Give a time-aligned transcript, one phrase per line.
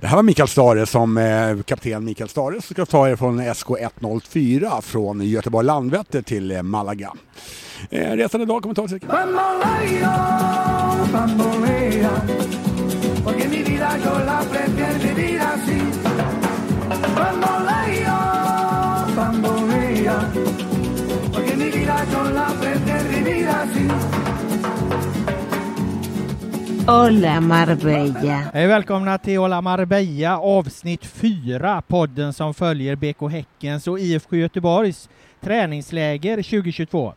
[0.00, 3.40] Det här var Mikael Stare som eh, kapten Mikael Stare som ska ta er från
[3.40, 7.12] SK104 från Göteborg Landvetter till eh, Malaga.
[7.90, 9.06] Eh, resan idag kommer ta cirka...
[9.06, 10.10] Bamboleo.
[11.12, 12.10] Bamboleo,
[19.16, 20.20] bambolea,
[21.34, 22.99] porque mi vida yo la prefiero
[26.90, 28.50] Hola Marbella.
[28.54, 35.08] Hej välkomna till Ola Marbella avsnitt 4, podden som följer BK Häckens och IFK Göteborgs
[35.40, 37.14] träningsläger 2022.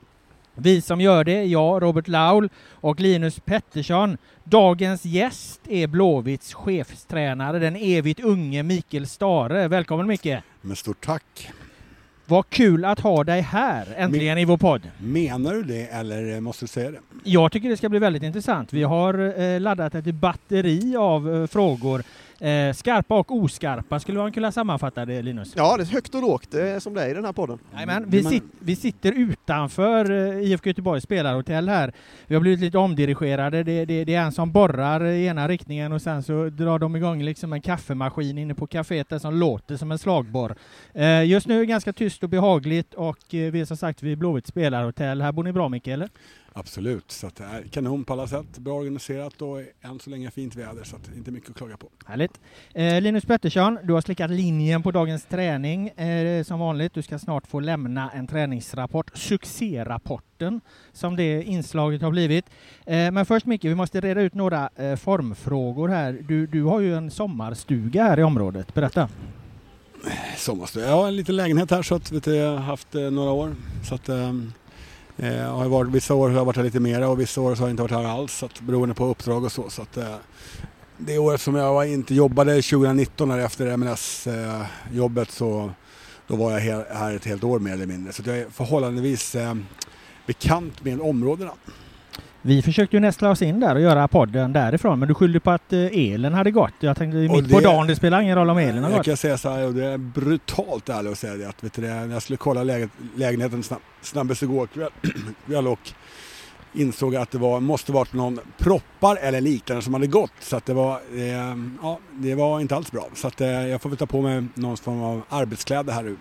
[0.55, 4.17] Vi som gör det, jag, Robert Laul och Linus Pettersson.
[4.43, 9.67] Dagens gäst är Blåvitts chefstränare, den evigt unge Mikael Stare.
[9.67, 10.37] Välkommen Micke!
[10.61, 11.51] Men stort tack!
[12.25, 14.81] Vad kul att ha dig här, äntligen i vår podd.
[14.97, 16.99] Menar du det eller måste du säga det?
[17.23, 18.73] Jag tycker det ska bli väldigt intressant.
[18.73, 22.03] Vi har eh, laddat ett batteri av eh, frågor.
[22.43, 25.53] Eh, skarpa och oskarpa skulle man kunna sammanfatta det, Linus.
[25.55, 27.59] Ja, det är högt och lågt det är som det är i den här podden.
[27.73, 31.93] Jajamän, vi, sit, vi sitter utanför eh, IFK Göteborgs spelarhotell här.
[32.27, 33.63] Vi har blivit lite omdirigerade.
[33.63, 36.95] Det, det, det är en som borrar i ena riktningen och sen så drar de
[36.95, 40.55] igång liksom en kaffemaskin inne på kaféet där som låter som en slagborr.
[40.93, 44.03] Eh, just nu är det ganska tyst och behagligt och eh, vi är som sagt
[44.03, 45.21] vid Blåvitts spelarhotell.
[45.21, 46.09] Här bor ni bra Micke, eller?
[46.55, 48.57] Absolut, så att det är kanon på alla sätt.
[48.57, 51.89] Bra organiserat och än så länge fint väder så att inte mycket att klaga på.
[52.05, 52.39] Härligt.
[52.73, 56.93] Eh, Linus Pettersson, du har slickat linjen på dagens träning eh, som vanligt.
[56.93, 60.61] Du ska snart få lämna en träningsrapport, succérapporten,
[60.91, 62.45] som det inslaget har blivit.
[62.85, 66.19] Eh, men först Micke, vi måste reda ut några eh, formfrågor här.
[66.27, 68.73] Du, du har ju en sommarstuga här i området.
[68.73, 69.09] Berätta.
[70.37, 73.55] Sommarstuga, ja en liten lägenhet här så att vet jag har haft eh, några år.
[73.83, 74.53] Så att, ehm,
[75.17, 77.61] Eh, har varit, vissa år har jag varit här lite mera och vissa år så
[77.61, 78.33] har jag inte varit här alls.
[78.33, 79.69] Så att, beroende på uppdrag och så.
[79.69, 80.15] så att, eh,
[80.97, 85.71] det året som jag inte jobbade 2019 här efter MLS-jobbet eh, så
[86.27, 88.13] då var jag här, här ett helt år mer eller mindre.
[88.13, 89.55] Så att jag är förhållandevis eh,
[90.25, 91.51] bekant med områdena.
[92.45, 95.51] Vi försökte ju nästla oss in där och göra podden därifrån, men du skyllde på
[95.51, 96.73] att eh, elen hade gått.
[96.79, 99.05] Jag tänkte mitt på det- dagen, det spelar ingen roll om elen har Jag gått.
[99.05, 101.81] kan säga så här, och det är brutalt ärligt att säga det, att vet du,
[101.81, 104.67] när jag skulle kolla läget, lägenheten snabb, snabbast igår
[105.47, 105.79] kväll, och
[106.73, 110.31] insåg att det var, måste varit någon proppar eller liknande som hade gått.
[110.39, 113.07] Så att det var, eh, ja, det var inte alls bra.
[113.15, 116.15] Så att eh, jag får väl ta på mig någon form av arbetskläder här nu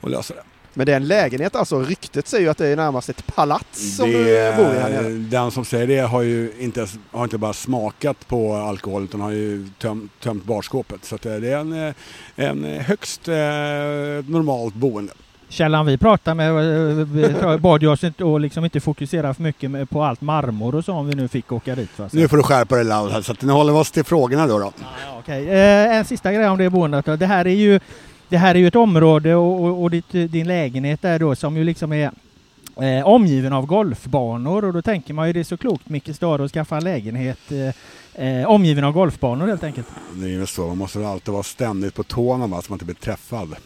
[0.00, 0.42] och lösa det.
[0.74, 1.80] Men det är en lägenhet alltså.
[1.80, 4.90] Ryktet säger ju att det är närmast ett palats som det, du bor i här
[4.90, 5.08] nere.
[5.08, 9.30] Den som säger det har ju inte, har inte bara smakat på alkohol utan har
[9.30, 11.04] ju tömt, tömt barskåpet.
[11.04, 11.94] Så att eh, det är en, eh,
[12.36, 13.34] en högst eh,
[14.26, 15.12] normalt boende.
[15.48, 20.02] Källan vi pratade med bad jag oss inte att liksom inte fokusera för mycket på
[20.04, 21.98] allt marmor och så om vi nu fick åka dit.
[21.98, 22.08] Va?
[22.08, 24.04] Så- Nu får du skärpa dig Laul här, så att nu håller vi oss till
[24.04, 24.58] frågorna då.
[24.58, 24.72] då.
[24.80, 25.48] Ja, okej.
[25.48, 27.04] Eh, en sista grej om det boendet.
[27.20, 27.80] Det här är ju,
[28.32, 31.56] det här är ju ett område och, och, och ditt, din lägenhet där då som
[31.56, 32.10] ju liksom är
[32.80, 36.44] eh, omgiven av golfbanor och då tänker man ju det är så klokt Micke Stahre
[36.44, 37.38] att skaffa en lägenhet
[38.14, 39.86] eh, eh, omgiven av golfbanor helt enkelt.
[40.14, 42.84] Det är ju så, man måste alltid vara ständigt på tårna va, så man inte
[42.84, 43.56] blir träffad.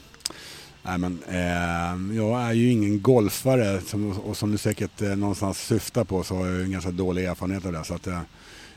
[0.83, 5.59] Nej, men, eh, jag är ju ingen golfare som, och som du säkert eh, någonstans
[5.59, 7.85] syftar på så har jag ju en ganska dålig erfarenhet av det.
[7.85, 8.21] Så att, eh,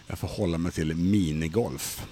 [0.08, 2.06] jag får hålla mig till minigolf.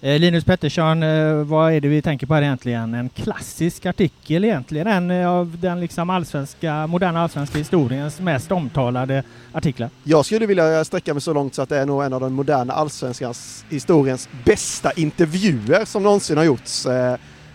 [0.00, 2.94] Eh, Linus Pettersson, eh, vad är det vi tänker på här egentligen?
[2.94, 9.22] En klassisk artikel egentligen, en eh, av den liksom allsvenska, moderna allsvenska historiens mest omtalade
[9.52, 9.90] artiklar.
[10.04, 12.32] Jag skulle vilja sträcka mig så långt så att det är nog en av den
[12.32, 16.86] moderna allsvenskans historiens bästa intervjuer som någonsin har gjorts.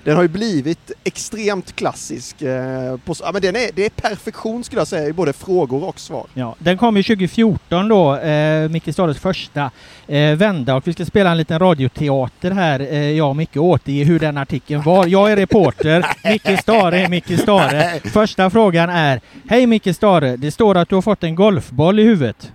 [0.04, 2.42] Den har ju blivit extremt klassisk.
[2.42, 5.84] eh, På, ja, men den är, det är perfektion skulle jag säga i både frågor
[5.84, 6.26] och svar.
[6.34, 9.72] Ja, den kom ju 2014 då, eh, Micke Stahres första
[10.08, 14.04] eh, vända och vi ska spela en liten radioteater här, eh, jag och Micke återge
[14.04, 15.08] hur den artikeln var.
[15.08, 18.00] Jag är reporter, Micke Stare är Micke Stare.
[18.00, 22.04] Första frågan är, Hej Micke Stare, det står att du har fått en golfboll i
[22.04, 22.52] huvudet.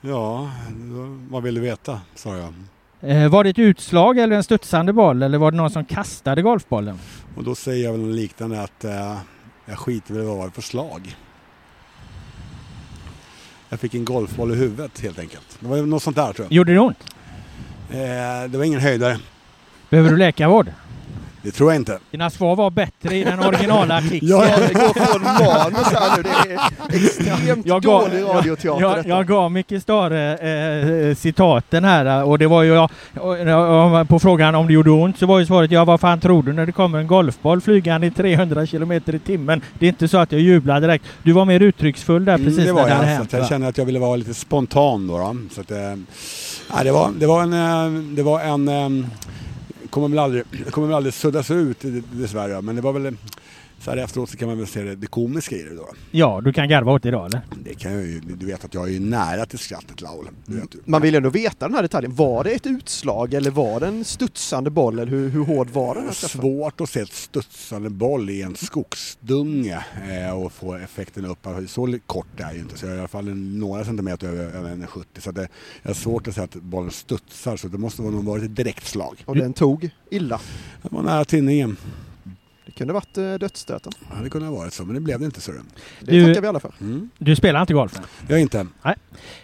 [0.00, 0.50] Ja,
[1.30, 2.00] vad vill du veta?
[2.14, 2.54] sa jag.
[3.00, 6.42] Eh, var det ett utslag eller en studsande boll eller var det någon som kastade
[6.42, 6.98] golfbollen?
[7.36, 9.18] Och då säger jag väl något liknande att eh,
[9.66, 11.16] jag skiter väl i vad det var för slag.
[13.68, 15.58] Jag fick en golfboll i huvudet helt enkelt.
[15.60, 16.52] Det var något sånt där tror jag.
[16.52, 17.04] Gjorde det ont?
[17.90, 19.18] Eh, det var ingen höjdare.
[19.90, 20.72] Behöver du läkarvård?
[21.42, 21.98] Det tror jag inte.
[22.10, 24.30] Dina svar var bättre i den originala artikeln.
[24.30, 26.22] Ja, Det går från manus här nu.
[26.90, 29.08] Det är extremt Jag gav, dålig radioteater jag, detta.
[29.08, 30.36] jag gav Micke Stare
[31.08, 35.26] eh, citaten här och det var ju jag, på frågan om det gjorde ont så
[35.26, 38.10] var ju svaret ja vad fan tror du när det kommer en golfboll flygande i
[38.10, 39.60] 300 kilometer i timmen.
[39.78, 41.04] Det är inte så att jag jublar direkt.
[41.22, 43.14] Du var mer uttrycksfull där precis Mm, det var när det hade jag.
[43.16, 43.34] Så hänt.
[43.34, 45.18] att jag kände att jag ville vara lite spontan då.
[45.18, 45.36] då.
[45.54, 47.52] Så att, eh, det, var, det var en...
[47.52, 49.06] eh, Det var en eh,
[50.00, 51.78] kommer väl aldrig, det kommer väl aldrig suddas ut
[52.12, 52.62] dessvärre.
[52.62, 53.16] Men det var väl...
[53.80, 55.88] Så här efteråt så kan man väl se det, det komiska i det då.
[56.10, 57.40] Ja, du kan garva åt det idag eller?
[57.64, 60.28] Det kan jag ju, du vet att jag är ju nära till skrattet Laul.
[60.46, 60.62] Du.
[60.84, 62.14] Man vill ändå veta den här detaljen.
[62.14, 64.98] Var det ett utslag eller var det en studsande boll?
[64.98, 66.14] Eller hur, hur hård var den?
[66.14, 71.46] Svårt att se ett studsande boll i en skogsdunge eh, och få effekten upp.
[71.68, 74.70] Så kort är ju inte, så jag är i alla fall några centimeter över, över
[74.70, 75.04] 1,70.
[75.18, 75.48] Så det
[75.84, 79.22] har svårt att säga att bollen studsar, så det måste nog varit ett direkt slag.
[79.24, 80.40] Och den tog illa.
[80.82, 81.76] Det var nära tinningen.
[82.78, 83.92] Kunde varit eh, dödsstöten.
[84.10, 85.40] Ja, det kunde ha varit så, men det blev det inte.
[85.40, 85.58] Så det.
[86.00, 86.72] Det Du- tackar vi alla för.
[86.80, 87.10] Mm.
[87.18, 88.00] Du spelar inte golf?
[88.28, 88.66] Jag är inte.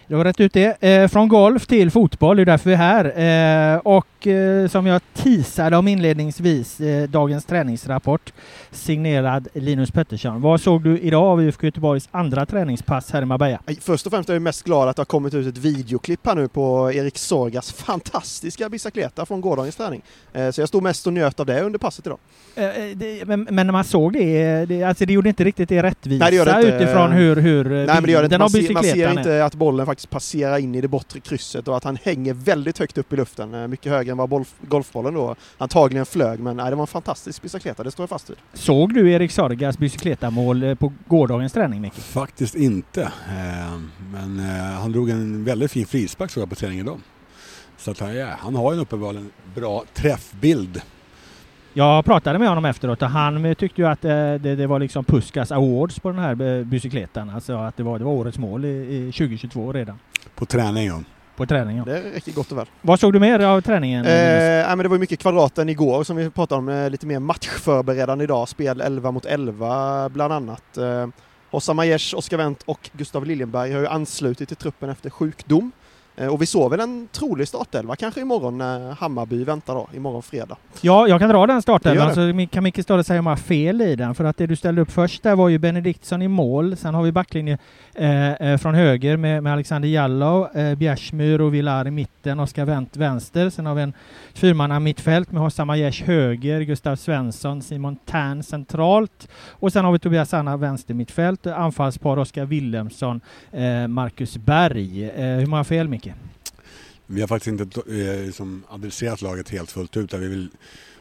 [0.07, 0.83] Du har rätt ut det.
[0.83, 3.73] Eh, från golf till fotboll, det är därför vi är här.
[3.75, 8.33] Eh, och eh, som jag teasade om inledningsvis, eh, dagens träningsrapport
[8.71, 10.41] signerad Linus Pettersson.
[10.41, 13.59] Vad såg du idag av IFK Göteborgs andra träningspass här i Marbella?
[13.81, 16.35] Först och främst är jag mest glad att det har kommit ut ett videoklipp här
[16.35, 20.01] nu på Erik Sorgas fantastiska bicicleta från gårdagens träning.
[20.33, 22.17] Eh, Så jag stod mest och njöt av det under passet idag.
[22.55, 25.69] Eh, eh, det, men, men när man såg det, det, alltså det gjorde inte riktigt
[25.69, 26.75] det rättvisa Nej, det inte.
[26.83, 28.37] utifrån hur, hur Nej men det gör det inte.
[28.37, 31.77] Man ser, man ser inte att bollen faktiskt passerar in i det bortre krysset och
[31.77, 33.69] att han hänger väldigt högt upp i luften.
[33.69, 36.39] Mycket högre än vad golf, golfbollen då antagligen flög.
[36.39, 38.37] Men nej, det var en fantastisk bicicleta, det står jag fast vid.
[38.53, 41.93] Såg du Erik Sorgas bicykletamål eh, på gårdagens träning, Micke?
[41.93, 43.01] Faktiskt inte.
[43.03, 43.79] Eh,
[44.11, 46.99] Men eh, han drog en väldigt fin frispark såg jag på träningen idag.
[47.77, 50.81] Så att han, ja, han har ju en uppenbarligen bra träffbild.
[51.73, 55.51] Jag pratade med honom efteråt och han tyckte ju att det, det var liksom Puskas
[55.51, 57.29] Awards på den här bicykletan.
[57.29, 59.99] Alltså att det var, det var årets mål i, i 2022 redan.
[60.35, 61.01] På träning ja.
[61.35, 61.85] På träningen.
[61.85, 62.65] Det räcker gott och väl.
[62.81, 64.05] Vad såg du mer av träningen?
[64.05, 67.19] Eh, nej, men det var mycket kvadraten igår som vi pratade om, eh, lite mer
[67.19, 68.49] matchförberedande idag.
[68.49, 70.77] Spel 11 mot 11 bland annat.
[70.77, 71.07] Eh,
[71.51, 75.71] Hossam Aiesh, Oskar Wendt och Gustav Liljenberg har ju anslutit till truppen efter sjukdom.
[76.17, 80.23] Eh, och vi såg väl en trolig startelva kanske imorgon när Hammarby väntar då, imorgon
[80.23, 80.57] fredag.
[80.81, 83.81] Ja, jag kan dra den startelvan så kan Micke Stahre säga om jag har fel
[83.81, 84.15] i den.
[84.15, 86.77] För att det du ställde upp först där var ju Benediktsson i mål.
[86.77, 87.57] Sen har vi backlinje
[87.93, 92.65] eh, eh, från höger med, med Alexander Jallow, eh, Bjärsmyr och Villar i mitten, Oskar
[92.65, 93.49] Wendt vänster.
[93.49, 93.93] Sen har vi en
[94.33, 99.27] fyrmanna mittfält med Hossam Aiesh höger, Gustav Svensson, Simon Tern centralt.
[99.49, 105.09] Och sen har vi Tobias Anna vänster mittfält, anfallspar Oskar Wilhelmsson, eh, Marcus Berg.
[105.09, 106.04] Eh, hur många fel Micke?
[107.07, 110.13] Vi har faktiskt inte eh, liksom adresserat laget helt fullt ut.
[110.13, 110.49] Vi vill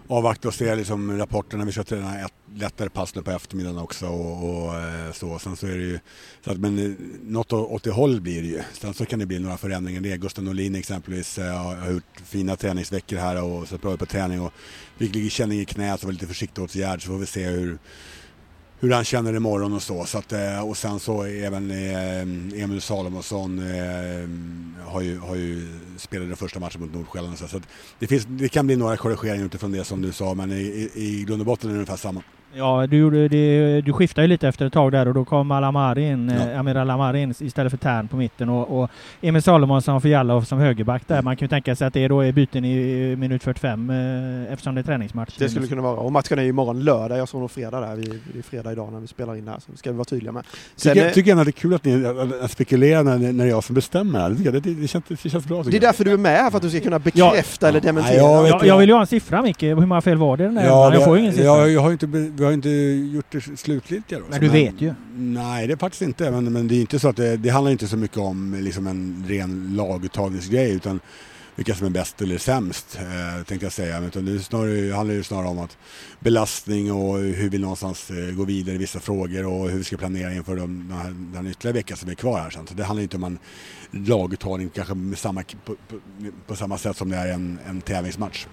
[0.08, 1.64] avvakta och se liksom, rapporterna.
[1.64, 4.06] Vi kör till den här ett lättare pass nu på eftermiddagen också.
[4.06, 5.38] Och, och eh, så.
[5.38, 5.99] Sen så är det ju,
[6.44, 6.92] så att, men eh,
[7.23, 8.61] något åt det hållet blir det ju.
[8.73, 10.00] Sen så kan det bli några förändringar.
[10.00, 14.40] Det är Gustav Norlin exempelvis har gjort fina träningsveckor här och så bra på träning.
[14.40, 14.52] Och
[14.99, 17.78] fick lite känning i knät och var lite försiktighetsåtgärd så får vi se hur
[18.84, 20.04] hur han känner imorgon och så.
[20.04, 24.28] så att, eh, och sen så även eh, Emil Salomonsson eh,
[24.90, 27.38] har, ju, har ju spelat den första matchen mot Nordsjälland.
[27.38, 27.62] Så, så att
[27.98, 30.90] det, finns, det kan bli några korrigeringar utifrån det som du sa men i, i,
[30.94, 32.22] i grund och botten är det ungefär samma.
[32.56, 35.50] Ja, du, gjorde det, du skiftade ju lite efter ett tag där och då kom
[35.50, 36.50] Alamari in, Ja.
[36.52, 40.40] eh, Amir Alamari in istället för Tern på mitten och, och Emil Salomonsson för Jallow
[40.42, 41.23] som högerback där.
[41.23, 44.75] Man kan ju tänka sig att det då är byten i minut 45 eh, eftersom
[44.75, 45.34] det är träningsmatch.
[45.38, 45.96] Det skulle kunna vara.
[45.96, 47.18] Och matchen är ju imorgon lördag.
[47.18, 47.96] Jag såg nog fredag där.
[47.96, 49.58] Vi, det är fredag idag när vi spelar in det här.
[49.58, 50.42] Så det ska vi vara tydliga med.
[50.76, 53.64] Sen, Tycker, jag- tycker jag att det är kul att ni spekulerar när, när jag
[53.64, 54.20] som bestämmer.
[54.20, 54.30] här.
[54.30, 55.62] Det, det, det, känns, det känns bra.
[55.62, 58.12] det är därför du är med här, för att du ska kunna bekräfta eller dementera.
[58.12, 60.44] Nej, jag Jag, jag vill ju ha en siffra Micke, hur många fel var det
[60.44, 60.94] den där Ja?
[60.94, 61.46] Jag får ju ingen siffra.
[61.46, 62.70] jag, jag har inte, be- vi har inte
[63.16, 64.24] gjort det slutgiltiga då.
[64.30, 64.94] Men du vet ju.
[65.16, 66.30] Nej, det är faktiskt inte.
[66.30, 68.86] Men, men det är inte så att det, det handlar inte så mycket om liksom
[68.86, 71.00] en ren laguttagningsgrej utan
[71.56, 74.00] vilka som är bäst eller sämst eh, tänkte jag säga.
[74.00, 75.78] Men Utan det snarare, handlar ju snarare om att
[76.20, 79.96] belastning och hur vi någonstans eh, går vidare i vissa frågor och hur vi ska
[79.96, 82.66] planera inför de, den, här, den ytterligare vecka som är kvar här sen.
[82.66, 83.38] Så det handlar inte om en
[83.90, 85.96] laguttagning kanske samma, på, på,
[86.46, 88.46] på samma sätt som det är en, en tävlingsmatch.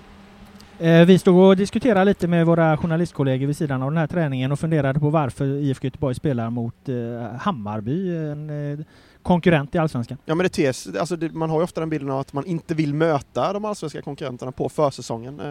[0.81, 4.51] Eh, vi stod och diskuterade lite med våra journalistkollegor vid sidan av den här träningen
[4.51, 6.95] och funderade på varför IFK Göteborg spelar mot eh,
[7.39, 8.85] Hammarby, en eh,
[9.21, 10.17] konkurrent i Allsvenskan.
[10.25, 12.45] Ja men det tes, alltså det, man har ju ofta den bilden av att man
[12.45, 15.41] inte vill möta de allsvenska konkurrenterna på försäsongen.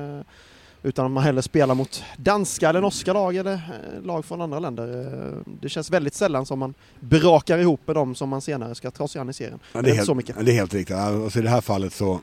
[0.82, 4.58] Utan att man hellre spelar mot danska eller norska lag eller eh, lag från andra
[4.58, 5.06] länder.
[5.36, 8.90] Eh, det känns väldigt sällan som man brakar ihop med dem som man senare ska
[8.90, 9.58] ta sig an i serien.
[9.72, 10.36] Ja, det är helt, så mycket.
[10.44, 10.96] Det är helt riktigt.
[10.96, 12.20] Alltså I det här fallet så,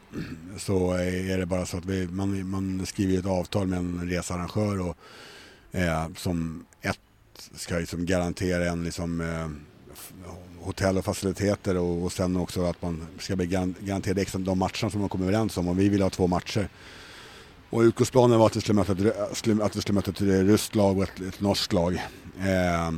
[0.57, 4.89] så är det bara så att vi, man, man skriver ett avtal med en researrangör
[4.89, 4.97] och,
[5.71, 6.99] eh, som ett
[7.55, 9.49] ska liksom garantera en liksom, eh,
[10.65, 14.59] hotell och faciliteter och, och sen också att man ska bli garan- garanterad extra de
[14.59, 16.69] matcherna som man kommer överens om och vi vill ha två matcher.
[17.69, 19.19] Och utgångsplanen var att vi skulle möta ett,
[19.61, 21.93] att vi skulle möta ett ryskt lag och ett, ett norskt lag.
[22.39, 22.91] Eh,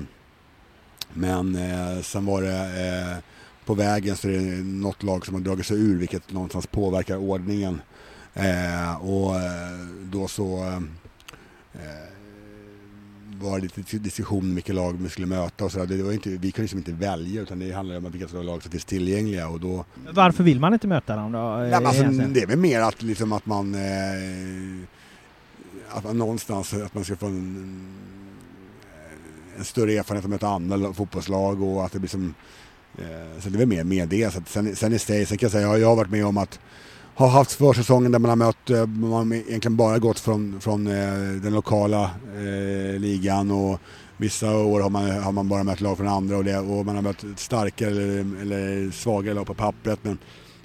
[1.14, 3.18] men eh, sen var det eh,
[3.66, 7.18] på vägen så är det något lag som har dragit sig ur vilket någonstans påverkar
[7.18, 7.82] ordningen.
[8.34, 9.36] Ehm, eh, och
[10.04, 10.64] då så
[11.74, 12.19] eh,
[13.42, 15.86] var lite diskussion om vilka lag vi skulle möta och så.
[15.86, 18.72] Det var inte, vi kunde liksom inte välja utan det handlade om vilka lag som
[18.72, 21.58] finns tillgängliga och då Varför vill man inte möta dem då?
[21.58, 23.82] Nej, alltså, det är väl mer att, liksom, att man eh,
[25.90, 27.88] att man någonstans att man ska få en,
[29.58, 32.34] en större erfarenhet av att möta andra lag- fotbollslag och att det blir som
[32.98, 34.34] eh, så det är väl mer med det.
[34.34, 36.26] Så att sen, sen i sig, sen kan jag säga, jag, jag har varit med
[36.26, 36.60] om att
[37.20, 40.88] har haft försäsongen där man har mött, eh, man har egentligen bara gått från, från
[40.88, 42.04] eh, den lokala
[42.36, 43.80] eh, ligan och
[44.18, 46.96] vissa år har man, har man bara mött lag från andra och, det, och man
[46.96, 50.18] har mött starkare eller, eller svagare lag på pappret men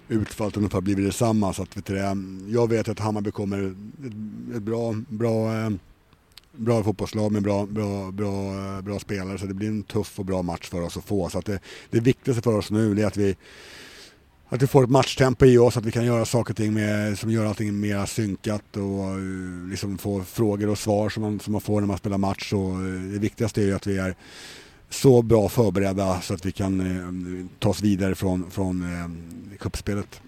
[0.09, 1.53] utfallet har ungefär blivit detsamma.
[1.53, 2.17] Så att, vet du, det,
[2.49, 5.71] jag vet att Hammarby kommer ett, ett bra, bra, eh,
[6.53, 8.33] bra fotbollslag med bra, bra, bra,
[8.83, 11.29] bra spelare så det blir en tuff och bra match för oss att få.
[11.29, 11.59] Så att det,
[11.91, 13.37] det viktigaste för oss nu är att vi
[14.49, 17.19] att vi får ett matchtempo i oss, att vi kan göra saker och ting med,
[17.19, 21.53] som gör allting mer synkat och eh, liksom få frågor och svar som man, som
[21.53, 22.53] man får när man spelar match.
[22.53, 24.15] Och eh, det viktigaste är ju att vi är
[24.91, 30.21] så bra förberedda så att vi kan eh, ta oss vidare från, från eh, kuppspelet.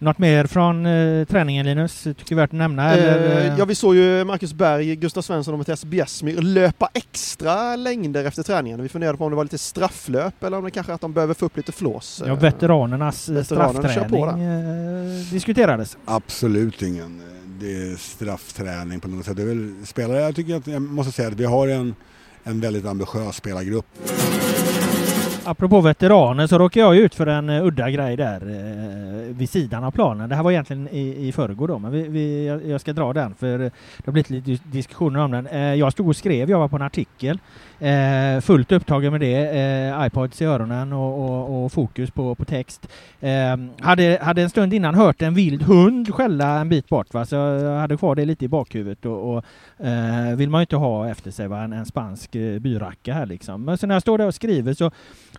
[0.00, 2.02] Något mer från eh, träningen Linus?
[2.02, 2.90] Tycker värt att nämna?
[2.94, 3.18] Eller,
[3.52, 8.24] Eh, ja, vi såg ju Marcus Berg, Gustav Svensson och Mattias Bjärsmyr löpa extra längder
[8.24, 8.82] efter träningen.
[8.82, 11.34] Vi funderade på om det var lite strafflöp eller om det kanske att de behöver
[11.34, 12.22] få upp lite flås.
[12.26, 15.96] ja, Eh, veteranernas eh, på straffträning eh, diskuterades.
[16.04, 17.26] Absolut ingen eh,
[17.60, 19.36] det är straffträning på något sätt.
[19.36, 21.94] Det är väl spelare, jag tycker att jag måste säga att vi har en,
[22.44, 23.86] en väldigt ambitiös spelargrupp.
[25.48, 29.84] Apropå veteraner så råkade jag ut för en eh, udda grej där eh, vid sidan
[29.84, 30.28] av planen.
[30.28, 33.34] Det här var egentligen i, i förrgår då, men vi, vi, jag, ska dra den
[33.34, 33.70] för det
[34.04, 35.46] har blivit lite diskussioner om den.
[35.46, 37.38] Eh, jag stod och skrev, jag var på en artikel,
[37.78, 42.44] eh, fullt upptagen med det, eh, iPods i öronen och, och, och fokus på, på
[42.44, 42.88] text.
[43.20, 47.26] Eh, hade, hade en stund innan hört en vild hund skälla en bit bort, va?
[47.26, 49.44] så jag hade kvar det lite i bakhuvudet och, och
[49.86, 51.62] eh, vill man ju inte ha efter sig, va?
[51.62, 53.64] En, en spansk eh, byracka här liksom.
[53.64, 54.90] Men så när jag står där och skriver så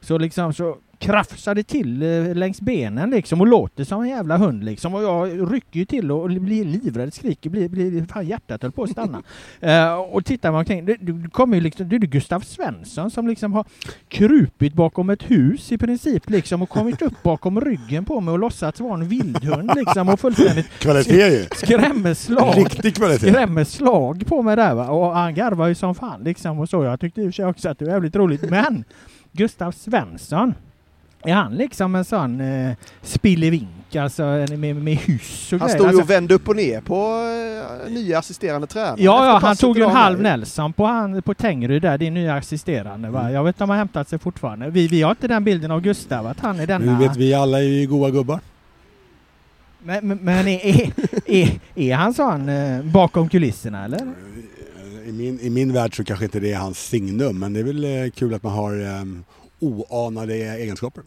[0.01, 4.37] så liksom så krafsar det till eh, längs benen liksom och låter som en jävla
[4.37, 8.61] hund liksom och jag rycker ju till och blir livrädd, skriker, blir, blir fan hjärtat
[8.61, 9.23] höll på att stanna.
[9.61, 13.27] Eh, och tittar man omkring, det, det kommer ju liksom, det är Gustav Svensson som
[13.27, 13.65] liksom har
[14.07, 18.39] krupit bakom ett hus i princip liksom och kommit upp bakom ryggen på mig och
[18.39, 23.31] låtsats vara en vildhund liksom och fullständigt Kvalitet skrämmeslag Riktig kvalitet!
[23.31, 24.89] skrämmeslag på mig där va.
[24.89, 26.83] Och han garvar ju som fan liksom och så.
[26.83, 28.49] Jag tyckte i och för sig också att det var jävligt roligt.
[28.49, 28.83] Men
[29.31, 30.53] Gustav Svensson,
[31.23, 34.23] är han liksom en sån eh, spillevink, alltså
[34.57, 35.79] med, med hyss och Han grejer?
[35.79, 36.95] stod ju Alltså, och vände upp och ner på
[37.85, 38.95] eh, nya assisterande tränare.
[38.97, 42.35] Ja, ja, han tog ju en halv Nelson på, han, på Tengryd där, din nya
[42.35, 43.31] assisterande va.
[43.31, 44.69] Jag vet inte om han har hämtat sig fortfarande.
[44.69, 46.91] Vi, vi har inte den bilden av Gustav, att han är denna...
[46.97, 48.39] Nu vet vi alla är ju goa gubbar.
[49.83, 50.91] Men, men, men är, är,
[51.25, 53.99] är, är han sån eh, bakom kulisserna eller?
[55.09, 57.63] I min, I min värld så kanske inte det är hans signum, men det är
[57.63, 59.03] väl eh, kul att man har eh,
[59.59, 61.03] oanade egenskaper.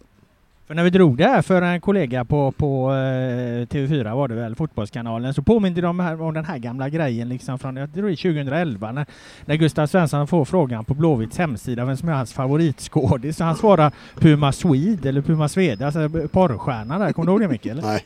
[0.67, 4.35] För när vi drog det här för en kollega på, på eh, TV4 var det
[4.35, 8.07] väl, Fotbollskanalen, så påminde de här, om den här gamla grejen liksom från jag tror
[8.07, 9.07] det är 2011 när,
[9.45, 13.37] när Gustav Svensson får frågan på Blåvitts hemsida vem som är hans favoritskådis.
[13.37, 17.13] Så han svarar Puma Swede eller Puma Swede, alltså porrstjärnan där.
[17.13, 17.67] Kommer du ihåg det Micke?
[17.67, 17.83] eller?
[17.83, 18.05] Nej.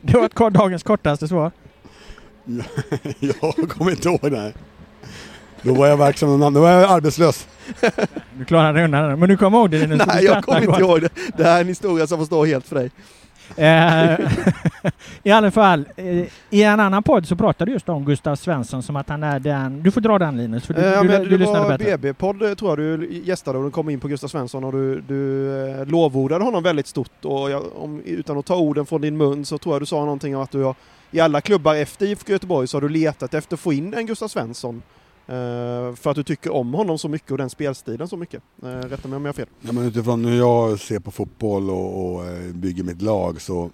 [0.00, 1.50] Det var dagens kortaste svar.
[3.20, 4.52] jag kommer inte ihåg det.
[5.62, 7.48] Då var jag verksam någon annan, då var jag arbetslös.
[8.38, 9.98] Du klarade dig undan men du kommer ihåg det Linus?
[9.98, 11.08] Du Nej, jag kommer inte ihåg det.
[11.36, 12.90] Det här är en historia som får stå helt för dig.
[13.56, 14.18] Eh,
[15.22, 18.82] I alla fall, eh, i en annan podd så pratade du just om Gustav Svensson
[18.82, 19.82] som att han är den...
[19.82, 21.78] Du får dra den Linus, för du, Eh, Ja, du, men du, det lyssnade var
[21.78, 21.98] bättre.
[21.98, 25.00] BB-podd eh, tror jag du gästade och du kom in på Gustav Svensson och du,
[25.00, 25.50] du
[25.80, 29.44] eh, lovordade honom väldigt stort och jag, om, utan att ta orden från din mun
[29.44, 30.74] så tror jag du sa någonting om att du har
[31.10, 34.06] i alla klubbar efter IFK Göteborg så har du letat efter att få in en
[34.06, 34.82] Gustav Svensson eh,
[35.26, 38.42] Eh, för att du tycker om honom så mycket och den spelstilen så mycket.
[38.62, 39.48] Eh, rätta mig om jag har fel.
[39.60, 43.70] Ja, men utifrån hur jag ser på fotboll och, och eh, bygger mitt lag så,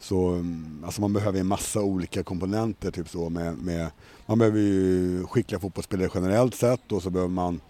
[0.00, 2.90] så mm, alltså man behöver en massa olika komponenter.
[2.90, 3.90] Typ så med, med,
[4.26, 7.60] man behöver ju skickliga fotbollsspelare generellt sett och så behöver man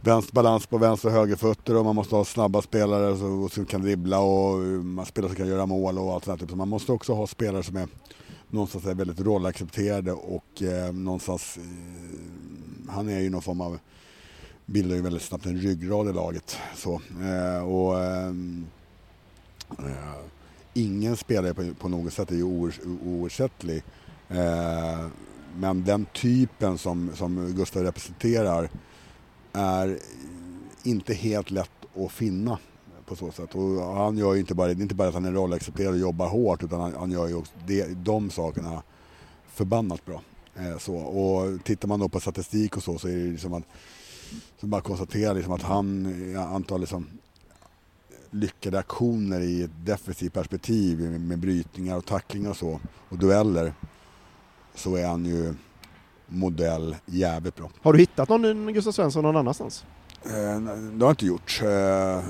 [0.00, 3.16] vänster, balans på vänster och högerfötter och man måste ha snabba spelare
[3.48, 6.46] som kan dribbla och man spelare som kan göra mål och allt sånt där.
[6.46, 6.50] Typ.
[6.50, 7.88] Så man måste också ha spelare som är
[8.50, 13.78] någonstans är väldigt rollaccepterade och eh, någonstans, eh, han är ju någon form av
[14.66, 16.56] bildar ju väldigt snabbt en ryggrad i laget.
[16.76, 18.28] Så, eh, och, eh,
[19.78, 20.18] eh
[20.74, 22.72] ingen spelare på, på något sätt är ju
[23.04, 23.82] oersättlig.
[24.28, 25.06] Eh,
[25.56, 28.70] men den typen som, som Gustav representerar
[29.52, 29.98] är
[30.82, 32.58] inte helt lätt att finna
[33.08, 33.54] på så sätt.
[33.54, 36.00] Och han gör ju inte bara, det är inte bara att han är rollaccepterad och
[36.00, 38.82] jobbar hårt utan han, han gör ju också det, de sakerna
[39.46, 40.22] förbannat bra.
[40.56, 40.96] Eh, så.
[40.96, 43.64] Och tittar man då på statistik och så så är det liksom att
[44.60, 47.06] som bara konstatera liksom att han, jag antar liksom
[48.30, 53.72] lyckade aktioner i ett defensivt perspektiv med, med brytningar och tacklingar och så och dueller
[54.74, 55.54] så är han ju
[56.26, 57.70] modell jävligt bra.
[57.82, 59.84] Har du hittat någon Gustav Svensson någon annanstans?
[60.28, 61.60] Eh, det har jag inte gjort.
[61.64, 62.22] Eh,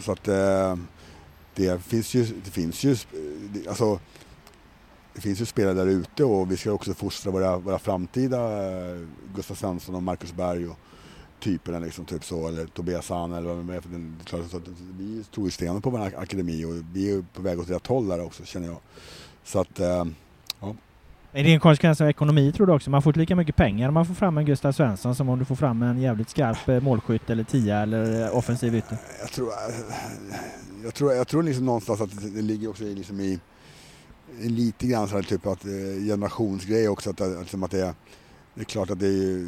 [0.00, 0.76] så att eh,
[1.54, 2.96] det finns ju, det finns ju,
[3.68, 4.00] alltså
[5.14, 8.38] det finns ju spelare där ute och vi ska också fostra våra, våra framtida
[9.34, 10.76] Gustav Svensson och Marcus Berg och
[11.40, 13.80] typerna liksom, typ så, eller Tobias Hahn eller vad det är.
[13.80, 14.62] För den- är så att
[14.98, 18.08] Vi tror ju stenhårt på vår akademi och vi är på väg åt rätt håll
[18.08, 18.78] där också känner jag.
[19.44, 19.80] Så att,
[21.36, 22.90] är det en konsekvens av ekonomi tror du också?
[22.90, 25.38] Man får inte lika mycket pengar om man får fram en Gustav Svensson som om
[25.38, 28.98] du får fram en jävligt skarp eh, målskytt eller tia eller eh, offensiv ytter.
[29.20, 29.54] jag tror, eh,
[30.84, 33.40] jag tror, jag tror liksom någonstans att det ligger också i, liksom i
[34.40, 35.62] lite grann så här typ att
[36.06, 37.10] generationsgrej också.
[37.10, 37.94] Att, att, liksom att det, är,
[38.56, 39.46] det är klart att det är,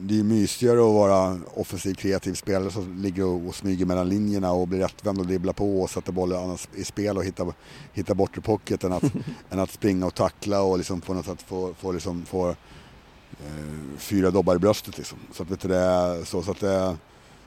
[0.00, 4.52] det är mysigare att vara offensiv kreativ spelare som ligger och, och smyger mellan linjerna
[4.52, 7.52] och blir rättvänd och dribblar på och sätter bollen i spel och hittar,
[7.92, 9.02] hittar bortre pocket än att,
[9.50, 13.96] än att springa och tackla och liksom på något sätt få, få, liksom, få eh,
[13.96, 14.98] fyra dobbar i bröstet.
[14.98, 15.18] Liksom.
[15.32, 16.96] Så att, vet du, det, så, så att det,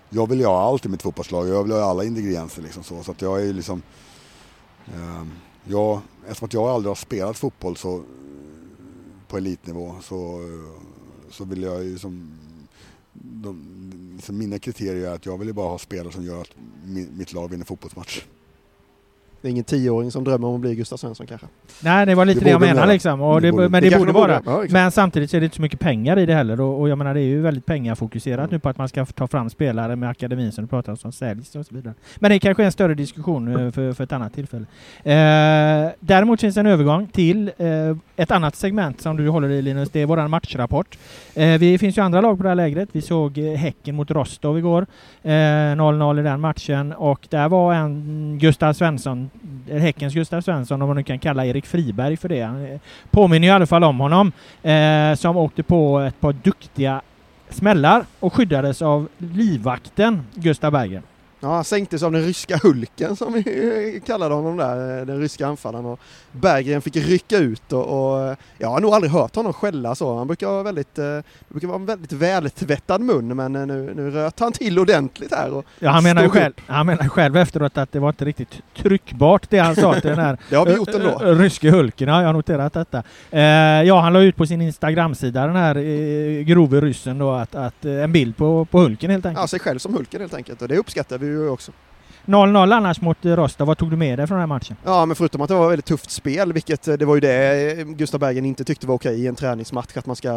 [0.10, 1.48] jag vill ju ha allt i mitt fotbollslag.
[1.48, 2.62] Jag vill ha alla ingredienser.
[2.62, 3.82] Liksom, så, så att jag är liksom...
[4.86, 5.26] Eh,
[5.64, 8.04] jag, eftersom att jag aldrig har spelat fotboll så,
[9.28, 10.40] på elitnivå så,
[11.32, 12.38] så vill jag ju som...
[13.14, 16.56] De, liksom mina kriterier är att jag vill ju bara ha spelare som gör att
[17.12, 18.24] mitt lag vinner fotbollsmatch.
[19.42, 21.48] Det är ingen tioåring som drömmer om att bli Gustav Svensson kanske?
[21.84, 22.86] Nej, det var lite Det det, jag vara.
[22.86, 23.22] liksom.
[23.22, 24.42] Och Det borde- men det det, borde vara.
[24.46, 26.62] Ja, men samtidigt så är det inte så mycket pengar i det heller.
[26.62, 29.28] Och, och jag menar det är ju väldigt pengafokuserat nu på att man ska ta
[29.28, 31.94] fram spelare med akademin som du pratar om som säljs och så vidare.
[32.20, 34.66] Men det kanske är en större diskussion eh, för, för ett annat tillfälle.
[35.04, 37.66] Eh, däremot finns en övergång till eh,
[38.16, 39.90] ett annat segment som du håller i Linus.
[39.90, 40.98] Det är våran matchrapport.
[41.34, 42.90] Eh, vi finns ju andra lag på det här lägret.
[42.92, 44.86] Vi såg eh, Häcken mot Rostov igår.
[45.24, 49.31] Eh, 0-0 i den matchen och där var en Gustav Svensson, eh,
[49.70, 52.42] Häckens Gustav Svensson, om man nu kan kalla Erik Friberg för det.
[52.42, 52.80] Han eh,
[53.12, 54.32] påminner ju i alla fall om honom,
[54.64, 57.02] eh, som åkte på ett par duktiga
[57.50, 61.04] smällar och skyddades av livvakten Gustav Berggren.
[61.44, 65.86] Ja, han sänktes av den ryska Hulken som vi kallade honom där, den ryska anfallaren.
[65.86, 66.00] Och
[66.32, 70.18] Berggren fick rycka ut och, och jag har nog aldrig hört honom skälla så.
[70.18, 73.94] Han brukar vara väldigt, eh, det brukar vara en väldigt vältvättad mun men eh, nu,
[73.96, 75.54] nu röt han till ordentligt här.
[75.54, 78.62] Och Ja, han menar ju själv, han menar själv efteråt att det var inte riktigt
[78.78, 81.18] tryckbart det han sa till den här Det har vi gjort ändå.
[81.22, 83.04] Ryske Hulken, ja, jag har noterat detta.
[83.32, 83.42] Eh,
[83.84, 87.86] ja, han la ut på sin Instagram-sida, den här eh, grove ryssen då, att, att,
[87.86, 89.42] eh, en bild på, på Hulken helt enkelt.
[89.42, 91.72] Ja, sig själv som Hulken helt enkelt och det uppskattar vi ju också.
[92.26, 93.68] 0-0 annars mot eh, Rostov.
[93.68, 94.76] Vad tog du med dig från den här matchen?
[94.84, 97.72] Ja, men förutom att det var väldigt tufft spel, vilket eh, det var ju det
[97.80, 100.30] eh, Gustav Bergen inte tyckte var okej i en träningsmatch, att man ska,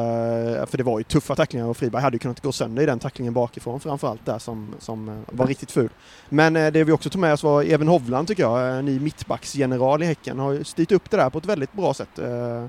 [0.67, 2.99] för det var ju tuffa tacklingar och Friberg hade ju kunnat gå sönder i den
[2.99, 5.89] tacklingen bakifrån framförallt där som, som var riktigt ful.
[6.29, 10.07] Men det vi också tog med oss var Even Hovland tycker jag, ny mittbacksgeneral i
[10.07, 12.19] Häcken, har styrt upp det där på ett väldigt bra sätt.
[12.19, 12.65] Eh,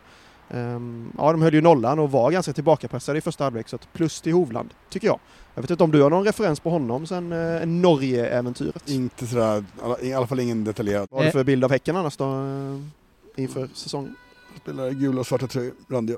[0.59, 3.93] ehm, Ja, de höll ju nollan och var ganska tillbakapressade i första halvlek, så att
[3.93, 5.19] plus till Hovland, tycker jag.
[5.55, 8.89] Jag vet inte om du har någon referens på honom sen eh, Norge-äventyret?
[8.89, 9.65] Inte sådär,
[10.01, 11.07] i alla fall ingen detaljerad.
[11.11, 14.15] Vad har du för bild av Häcken annars då, eh, inför säsongen?
[14.61, 16.17] Spelar gula och svarta tröjor, randiga.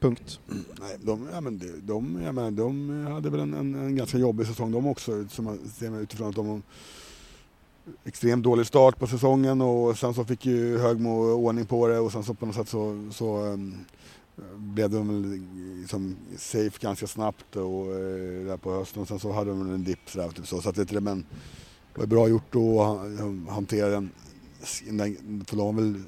[0.00, 0.40] Punkt.
[0.80, 4.18] Nej, de, ja, men de, de, ja, men de hade väl en, en, en ganska
[4.18, 6.60] jobbig säsong de också, som man ser man utifrån att de har
[8.04, 12.12] extremt dålig start på säsongen och sen så fick ju Högmo ordning på det och
[12.12, 13.74] sen så på något sätt så, så um,
[14.56, 15.24] blev de
[15.80, 19.84] liksom safe ganska snabbt och uh, där på hösten och sen så hade de en
[19.84, 20.60] dipp sådär, typ så.
[20.60, 21.24] Så att vet du, men
[21.94, 24.10] det var bra gjort då att hantera den,
[24.90, 26.02] den för de var väl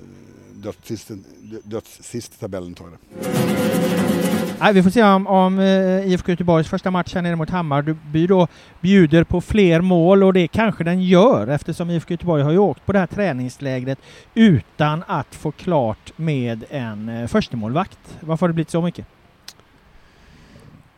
[0.63, 1.11] dödssist,
[1.65, 2.99] dödssist i tabellen jag det.
[4.61, 8.27] Nej, vi får se om, om eh, IFK Göteborgs första match här nere mot Hammarby
[8.27, 8.49] då
[8.81, 12.87] bjuder på fler mål och det kanske den gör eftersom IFK Göteborg har ju åkt
[12.87, 13.99] på det här träningslägret
[14.35, 17.99] utan att få klart med en eh, förstemålvakt.
[18.21, 19.07] Varför har det blivit så mycket?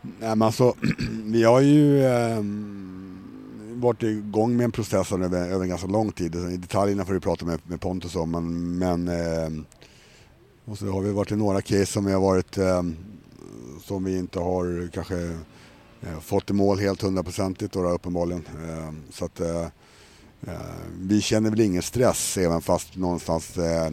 [0.02, 0.74] Nej, men alltså,
[1.24, 2.99] vi har ju ehm,
[3.80, 6.34] varit igång med en process över, över en ganska lång tid.
[6.34, 9.64] I detaljerna får du prata med, med Pontus om, men, men eh,
[10.64, 12.82] och så har vi varit i några case som vi har varit eh,
[13.84, 15.18] som vi inte har kanske
[16.00, 18.44] eh, fått i mål helt hundraprocentigt då, då, uppenbarligen.
[18.68, 19.66] Eh, så att eh,
[20.46, 20.52] eh,
[20.98, 23.90] vi känner väl ingen stress även fast någonstans eh,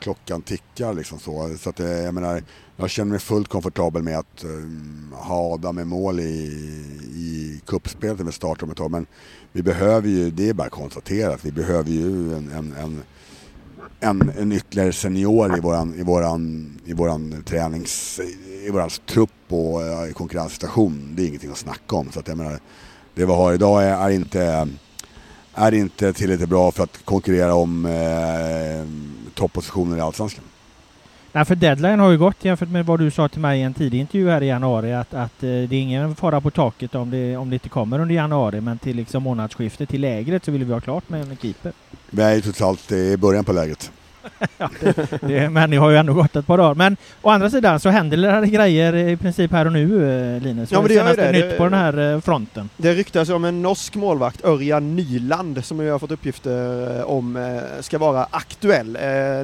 [0.00, 1.56] klockan tickar liksom så.
[1.58, 2.42] Så att eh, jag menar,
[2.76, 6.44] jag känner mig fullt komfortabel med att um, ha Adam med mål i,
[7.14, 8.90] i cupspelet när vi startar om ett tag.
[8.90, 9.06] Men
[9.52, 13.02] vi behöver ju, det är bara konstaterat, vi behöver ju en, en, en,
[14.00, 18.20] en, en ytterligare senior i våran, i våran, i våran tränings,
[18.66, 21.12] i våran trupp och uh, i konkurrenssituation.
[21.16, 22.12] Det är ingenting att snacka om.
[22.12, 22.58] Så att jag menar,
[23.14, 24.68] det vi har idag är, är inte
[25.54, 28.86] är inte tillräckligt bra för att konkurrera om eh,
[29.34, 30.44] toppositioner i Allsvenskan.
[31.32, 33.74] Nej, för deadline har ju gått jämfört med vad du sa till mig i en
[33.74, 37.10] tidig intervju här i januari att, att eh, det är ingen fara på taket om
[37.10, 40.64] det, om det inte kommer under januari men till liksom månadsskiftet, till lägret så vill
[40.64, 41.72] vi ha klart med en keeper.
[42.10, 43.90] Vi är ju totalt i början på läget.
[44.58, 46.74] Ja, det, det, men det har ju ändå gått ett par dagar.
[46.74, 49.82] Men å andra sidan så händer det grejer i princip här och nu
[50.36, 50.72] eh, Linus.
[50.72, 51.32] Ja, men det Senaste det.
[51.32, 52.68] nytt Det- på den här eh, fronten.
[52.76, 57.60] Det ryktas om en norsk målvakt, Örjan Nyland, som jag har fått uppgifter eh, om
[57.80, 58.92] ska vara aktuell.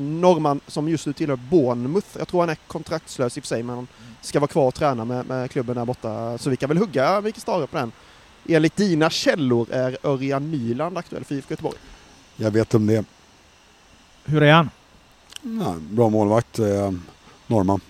[0.01, 2.07] Norrman som just nu tillhör Bournemouth.
[2.19, 3.87] Jag tror han är kontraktlös i och för sig, men han
[4.23, 6.39] ska vara kvar och träna med, med klubben där borta.
[6.39, 7.93] Så vi kan väl hugga Micke Stare på den.
[8.49, 11.77] Enligt dina källor är Örjan Nyland aktuell för IFK Göteborg.
[12.37, 13.05] Jag vet om det.
[14.25, 14.71] Hur är han?
[15.43, 16.93] Ja, bra målvakt, eh,
[17.47, 17.81] norrman.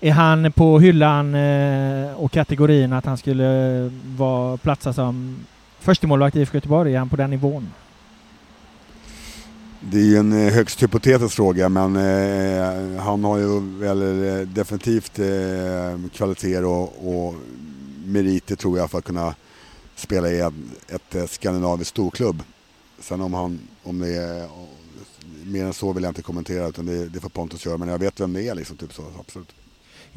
[0.00, 5.36] Är han på hyllan eh, och kategorin att han skulle eh, vara platsa som
[5.80, 6.94] förstemålvakt i IFK Göteborg?
[6.94, 7.68] Är han på den nivån?
[9.80, 14.46] Det är ju en eh, högst hypotetisk fråga men eh, han har ju väl eh,
[14.46, 17.34] definitivt eh, kvaliteter och, och
[18.04, 19.34] meriter tror jag för att kunna
[19.94, 20.40] spela i
[20.88, 22.42] ett eh, skandinaviskt storklubb.
[23.00, 24.48] Sen om, han, om det är
[25.46, 27.98] mer än så vill jag inte kommentera utan det, det får Pontus göra men jag
[27.98, 29.52] vet vem det är liksom, typ så, absolut.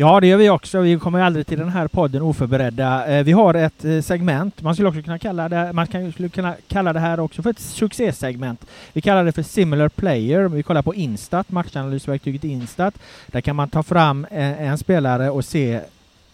[0.02, 0.82] Ja, det gör vi också.
[0.82, 3.08] Vi kommer aldrig till den här podden oförberedda.
[3.08, 4.62] Eh, vi har ett eh, segment.
[4.62, 7.60] Man skulle också kunna kalla det, man skulle kunna kalla det här också för ett
[7.60, 8.66] succésegment.
[8.94, 10.48] Vi kallar det för Similar Player.
[10.48, 12.94] Vi kollar på Instat, matchanalysverktyget Instat.
[13.28, 15.82] Där kan man ta fram eh, en spelare och se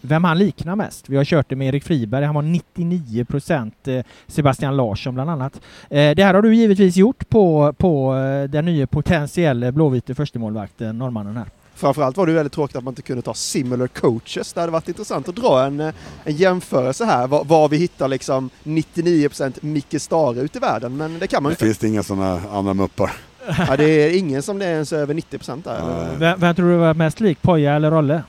[0.06, 1.08] vem han liknar mest.
[1.08, 3.88] Vi har kört det med Erik Friberg, han var 99 procent
[4.26, 5.60] Sebastian Larsson bland annat.
[5.90, 10.98] Eh, Det här har du givetvis gjort på, på eh, den nya potentiella blåvita förstemålvakten,
[10.98, 11.46] norrmannen här.
[11.74, 14.52] Framförallt var det väldigt tråkigt att man inte kunde ta similar coaches.
[14.52, 18.08] Det hade varit intressant att dra en, eh, en jämförelse här, var, var vi hittar
[18.08, 21.64] liksom 99% Micke Stare ute i världen, men det kan man ju inte.
[21.64, 23.12] finns det inga sådana andra muppar.
[23.68, 25.80] Ja, det är ingen som det är ens över 90% där.
[26.18, 28.22] Vem, vem tror du var mest lik, Poja eller Rolle?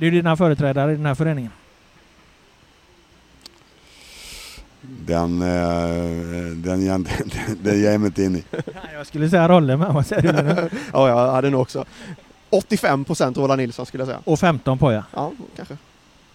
[0.00, 1.50] Det är ju dina företrädare i den här föreningen.
[4.82, 7.10] Den, eh, den, inte-
[7.62, 8.44] den ger jag mig inte in i.
[8.94, 11.84] Jag skulle säga Rolle, men vad säger du ja, jag hade nog också.
[12.50, 14.20] 85% Roland Nilsson skulle jag säga.
[14.24, 15.04] Och 15 Poja.
[15.14, 15.76] Ja, kanske.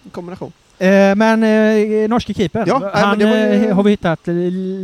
[0.04, 0.52] En kombination.
[0.78, 4.20] Eh, men eh, norske keepern, Ja, han ju- eh, har vi hittat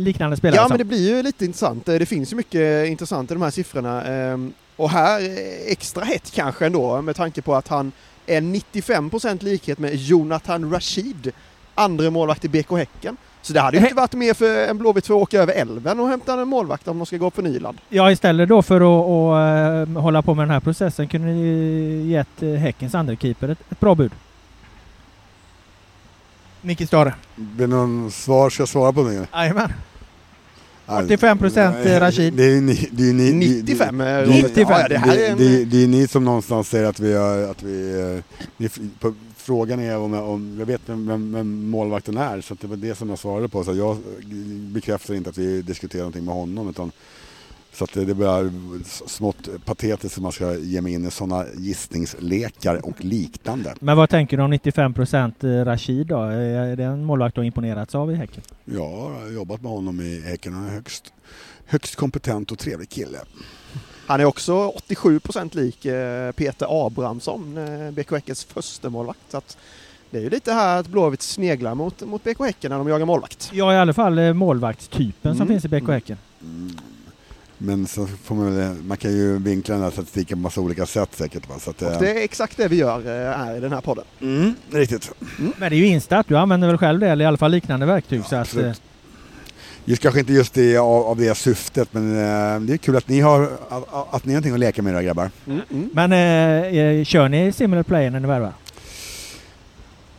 [0.04, 0.68] liknande spelare Ja, som.
[0.70, 1.86] men det blir ju lite intressant.
[1.86, 4.02] Det finns ju mycket intressant i de här siffrorna.
[4.04, 5.20] Ehm, Och här
[5.66, 7.92] extra hett kanske ändå med tanke på att han
[8.26, 11.32] är 95% likhet med Jonathan Rashid,
[11.74, 13.16] andra målvakt i BK Häcken.
[13.42, 16.00] Så det hade ju inte varit mer för en Blåvitt för att åka över älven
[16.00, 17.78] och hämta en målvakt om de ska gå på Nyland.
[17.88, 22.06] Ja, istället då för att, att eh, hålla på med den här processen kunde ni
[22.08, 24.12] gett eh, Häckens andra keeper ett, ett bra bud.
[26.60, 27.14] Micke Stare.
[27.34, 28.50] Blir det någon svar?
[28.50, 29.26] Ska jag svara på det?
[29.32, 29.72] Jajamän.
[30.98, 32.34] 85 procent eh, Rashid.
[32.34, 34.42] Det är ni, det är ni, 95 det, är det, roligt.
[34.56, 34.66] 95.
[34.80, 35.38] Ja, det här är en...
[35.38, 38.24] det, det är ni som någonstans säger att vi, har- att vi, eh,
[38.56, 38.68] ni,
[39.00, 42.60] på, frågan är om, jag- om jag vet vem, vem, vem målvakten är, så att
[42.60, 43.64] det var det som jag svarade på.
[43.64, 43.96] Så jag
[44.72, 46.92] bekräftar inte att vi diskuterar någonting med honom, utan
[47.72, 52.86] så att det, blir smått patetiskt om man ska ge mig in i sådana gissningslekar
[52.86, 53.74] och liknande.
[53.80, 56.20] Men vad tänker du om 95 procent Rashid då?
[56.22, 58.42] Är det en målvakt du har imponerats av i Häcken?
[58.64, 61.12] Jag har jobbat med honom i Häcken, han är högst,
[61.66, 63.18] högst kompetent och trevlig kille.
[64.06, 69.18] Han är också 87 procent lik eh, Peter Abrahamsson, eh, BK Häckens första målvakt.
[69.30, 69.56] Så att
[70.10, 73.06] det är ju lite här att Blåvitt sneglar mot, mot BK Häcken när de jagar
[73.06, 73.50] målvakt.
[73.52, 75.48] Ja, i alla fall eh, målvaktstypen som Mm.
[75.48, 76.16] finns i BK Häcken.
[76.42, 76.70] Mm.
[77.64, 80.86] Men så får man, väl- man kan ju vinkla den här statistiken på massa olika
[80.86, 81.48] sätt säkert.
[81.48, 81.54] Va?
[81.58, 83.80] Så att, Och eh, det är exakt det vi gör eh, här i den här
[83.80, 84.04] podden.
[84.20, 85.10] mm, riktigt.
[85.58, 87.86] Men det är ju Instat, du använder väl själv det, eller i alla fall liknande
[87.86, 88.24] verktyg.
[88.24, 88.66] så att, absolut.
[88.66, 88.72] eh,
[89.84, 93.08] Just kanske inte just det av, av det syftet, men eh, det är kul att
[93.08, 95.30] ni har, att, att ni har någonting att leka med era grabbar.
[95.46, 95.90] Mm, mm.
[95.92, 98.52] men eh, kör ni similar player när ni värvar?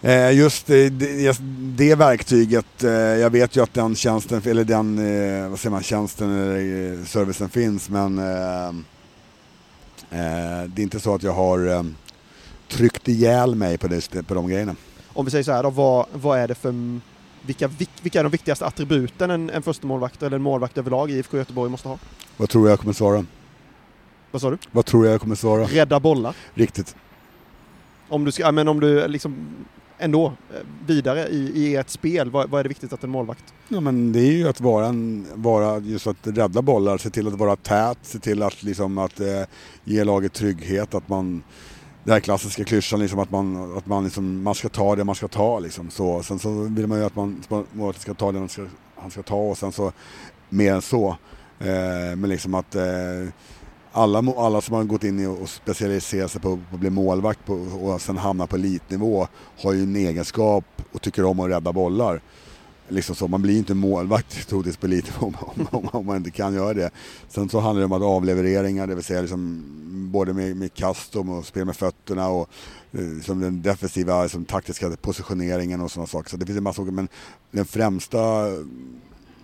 [0.05, 4.63] Eh, just det, det, just det verktyget, eh, jag vet ju att den tjänsten, eller
[4.63, 8.67] den, eh, vad säger man, tjänsten eller eh, servicen finns, men eh,
[10.09, 11.83] eh, det är inte så att jag har eh,
[12.69, 14.75] tryckt ihjäl mig på, det, på de grejerna.
[15.13, 16.99] Om vi säger så här då, vad, vad är det för...
[17.45, 17.69] Vilka,
[18.01, 21.37] vilka är de viktigaste attributen en, en första målvakt eller en målvakt överlag i IFK
[21.37, 21.97] Göteborg måste ha?
[22.37, 23.25] Vad tror jag kommer svara?
[24.31, 24.57] Vad sa du?
[24.71, 25.63] Vad tror jag kommer svara?
[25.63, 26.35] Rädda bollar.
[26.53, 26.95] Riktigt.
[28.09, 29.47] Om du, ska, men om du liksom
[30.03, 33.53] ändå eh, vidare i, i ert spel, vad, vad är det viktigt att en målvakt...
[33.67, 37.27] Ja, men det är ju att vara, en, vara just att rädda bollar, se till
[37.27, 39.43] att vara tät, se till att, liksom, att eh,
[39.83, 41.43] ge laget trygghet, att man
[42.03, 45.15] den här klassiska klyschan liksom att man, att man, liksom, man ska ta det man
[45.15, 45.89] ska ta liksom.
[45.89, 49.11] Så, sen så vill man ju att man, målet ska ta det han ska, han
[49.11, 49.91] ska ta och sen så
[50.49, 51.17] mer än så.
[51.59, 52.83] Eh, men liksom att eh,
[53.93, 57.53] alla, alla som har gått in i och specialiserat sig på att bli målvakt på,
[57.53, 59.27] och sen hamna på elitnivå
[59.61, 62.21] har ju en egenskap och tycker om att rädda bollar.
[62.87, 66.17] Liksom så, man blir ju inte målvakt troligtvis på elitnivå om, om, om, om man
[66.17, 66.91] inte kan göra det.
[67.29, 69.63] Sen så handlar det om att avlevereringar, det vill säga liksom,
[70.11, 72.49] både med, med kast och spel med fötterna och
[72.91, 76.29] liksom den defensiva liksom, taktiska positioneringen och sådana saker.
[76.29, 77.07] Så det finns en massa saker, men
[77.51, 78.47] den främsta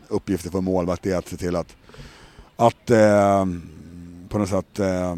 [0.08, 1.76] uppgiften för en målvakt är att se till att,
[2.56, 3.46] att eh,
[4.30, 5.16] på något sätt eh,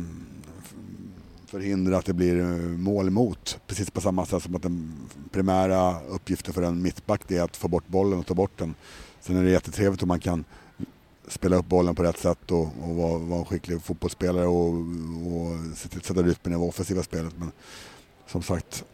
[1.45, 2.45] förhindra att det blir eh,
[2.77, 3.59] mål emot.
[3.67, 4.93] Precis på samma sätt som att den
[5.31, 8.75] primära uppgiften för en mittback är att få bort bollen och ta bort den.
[9.21, 10.43] Sen är det jättetrevligt om man kan
[11.27, 15.77] spela upp bollen på rätt sätt och, och vara, vara en skicklig fotbollsspelare och, och
[15.77, 17.33] se till sätta rytmen i det offensiva spelet.
[17.37, 17.51] Men
[18.27, 18.85] som sagt,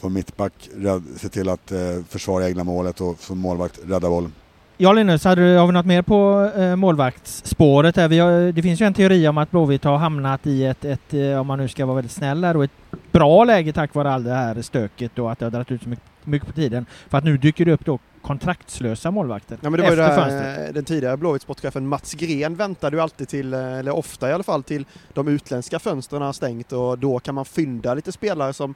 [0.00, 4.32] som mittback rädd, se till att eh, försvara egna målet och som målvakt rädda bollen.
[4.76, 7.96] Ja Linus, du, har vi något mer på eh, målvaktsspåret?
[7.96, 8.08] Här?
[8.08, 11.14] Vi har, det finns ju en teori om att Blåvitt har hamnat i ett, ett,
[11.14, 12.70] eh, om man nu ska vara väldigt snäll här, och ett
[13.12, 15.88] bra läge tack vare all det här stöket och att det har dragit ut så
[15.88, 16.86] mycket, mycket på tiden.
[17.08, 19.58] För att nu dyker det upp då kontraktslösa målvakter.
[19.60, 20.56] Ja, men det var ju efter fönstret.
[20.56, 24.32] här, den tidigare Blåvitt sportchefen Mats Gren väntade ju alltid till, eh, eller ofta i
[24.32, 28.52] alla fall, till de utländska fönstren har stängt och då kan man fynda lite spelare
[28.52, 28.74] som,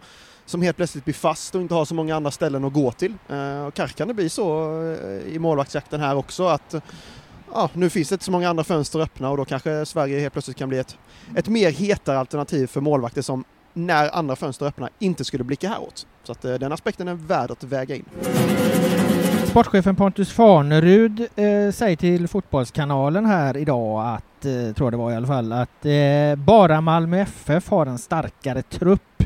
[0.48, 3.14] som helt plötsligt blir fast och inte har så många andra ställen att gå till.
[3.28, 6.74] Eh, Och kanske kan det bli så eh, i målvaktsjakten här också att
[7.54, 10.32] ja, nu finns det inte så många andra fönster öppna och då kanske Sverige helt
[10.32, 10.96] plötsligt kan bli ett,
[11.36, 16.06] ett mer hetare alternativ för målvakter som när andra fönster öppnar inte skulle blicka häråt.
[16.24, 18.04] Så att eh, den aspekten är värd att väga in.
[19.44, 25.12] Sportchefen Pontus Farnerud eh, säger till Fotbollskanalen här idag att, eh, tror jag det var
[25.12, 29.22] i alla fall, att eh, bara Malmö FF har en starkare trupp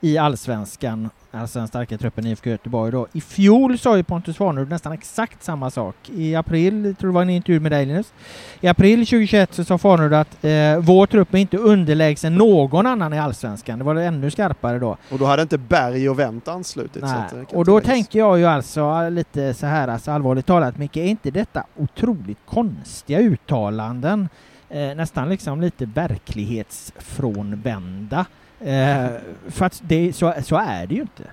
[0.00, 3.06] i allsvenskan, alltså den starkare truppen IFK Göteborg då.
[3.12, 5.94] I fjol sa ju Pontus Farnerud nästan exakt samma sak.
[6.14, 8.12] I april, jag tror det var en intervju med dig Linus,
[8.60, 13.12] i april 2021 så sa Farnerud att eh, vår trupp är inte underlägsen någon annan
[13.12, 13.78] i allsvenskan.
[13.78, 14.96] Det var det ännu skarpare då.
[15.10, 17.02] Och då hade inte Berg och Wendt anslutit.
[17.02, 17.46] Nej.
[17.52, 21.30] Och då tänker jag ju alltså lite så här, alltså allvarligt talat Micke, är inte
[21.30, 24.28] detta otroligt konstiga uttalanden?
[24.68, 28.26] Eh, nästan liksom lite verklighetsfrånvända.
[28.60, 29.08] Eh,
[29.48, 31.30] för att det, så, så är det ju inte.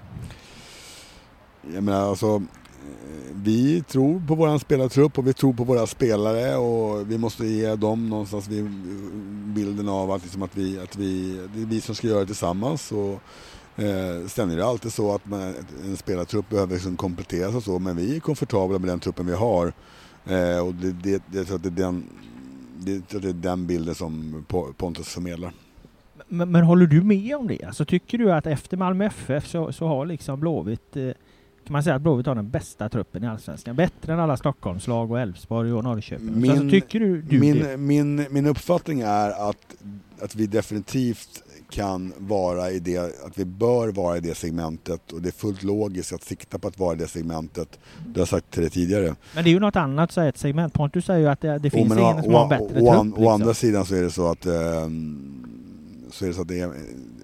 [1.73, 2.43] Jag menar alltså,
[3.33, 7.75] vi tror på våran spelartrupp och vi tror på våra spelare och vi måste ge
[7.75, 8.49] dem någonstans
[9.55, 12.25] bilden av att, liksom att, vi, att vi, det är vi som ska göra det
[12.25, 12.91] tillsammans.
[12.91, 13.21] Och
[13.77, 17.79] Eh, sen är det alltid så att man, en spelartrupp behöver liksom kompletteras och så,
[17.79, 19.73] men vi är komfortabla med den truppen vi har.
[20.25, 22.09] Eh, och det, det, jag tror att det, är den,
[22.77, 24.45] det, det är den bilden som
[24.77, 25.53] Pontus förmedlar.
[26.27, 27.63] Men, men håller du med om det?
[27.63, 31.03] Alltså tycker du att efter Malmö FF så, så har liksom Blåvitt eh,
[31.65, 33.75] kan man säga att Blåvitt har den bästa truppen i Allsvenskan?
[33.75, 36.45] Bättre än alla Stockholmslag och Elfsborg och Norrköping.
[36.45, 37.77] så alltså, tycker du, du min, det?
[37.77, 39.75] min, min uppfattning är att,
[40.21, 45.21] att vi definitivt kan vara i det, att vi bör vara i det segmentet och
[45.21, 47.79] det är fullt logiskt att sikta på att vara i det segmentet.
[48.07, 49.15] Det har jag sagt till dig tidigare.
[49.35, 50.73] Men det är ju något annat att säga ett segment.
[50.73, 52.65] Pontus säger ju att det, det finns men ingen å- som har en å- bättre
[52.65, 52.99] å, trupp.
[52.99, 53.27] Å liksom.
[53.27, 55.56] andra sidan så är det så att, ehm,
[56.11, 56.73] så är det så att det är,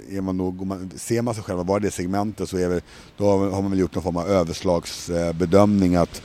[0.10, 2.82] är man då, man, ser man sig själv vara i det segmentet så är väl,
[3.18, 6.22] då har man väl gjort någon form av överslagsbedömning att,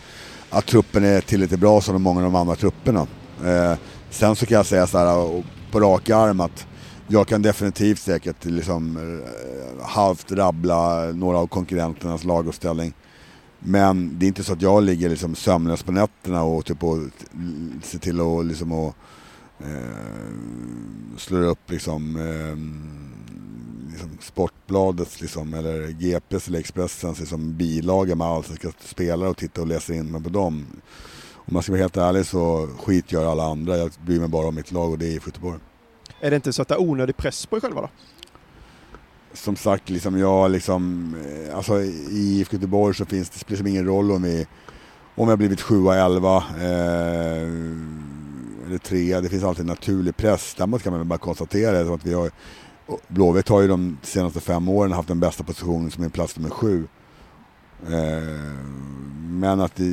[0.51, 3.07] att truppen är tillräckligt bra som de många av de andra trupperna.
[3.45, 3.75] Eh,
[4.11, 6.67] sen så kan jag säga så här på rak arm att
[7.09, 12.95] jag kan definitivt säkert liksom eh, halvt rabbla några av konkurrenternas laguppställning.
[13.59, 16.99] Men det är inte så att jag ligger liksom sömnlös på nätterna och typ och
[17.83, 18.95] ser till att liksom och,
[19.61, 22.57] eh, slår upp liksom, eh,
[23.91, 29.67] liksom Sportbladets liksom, eller GPs eller Expressens liksom, bilaga med allsvenska spelare och titta och
[29.67, 30.67] läsa in mig på dem.
[31.35, 33.77] Om man ska vara helt ärlig så skitgör alla andra.
[33.77, 35.59] Jag bryr mig bara om mitt lag och det är i Göteborg.
[36.21, 37.89] Är det inte så att det är onödig press på er själva då?
[39.33, 43.71] som sagt, liksom jag liksom, eh, alltså i IFK Göteborg så finns det, spelar det
[43.71, 44.47] ingen roll om vi,
[45.15, 47.49] om jag blivit sjua, elva eh,
[48.69, 49.21] eller trea.
[49.21, 50.55] Det finns alltid en naturlig press.
[50.59, 52.31] Däremot kan man bara konstatera att vi har,
[53.09, 56.51] Blåvitt har ju de senaste fem åren haft den bästa positionen som är plats nummer
[56.51, 56.87] sju.
[57.87, 58.59] Eh,
[59.29, 59.85] men att det,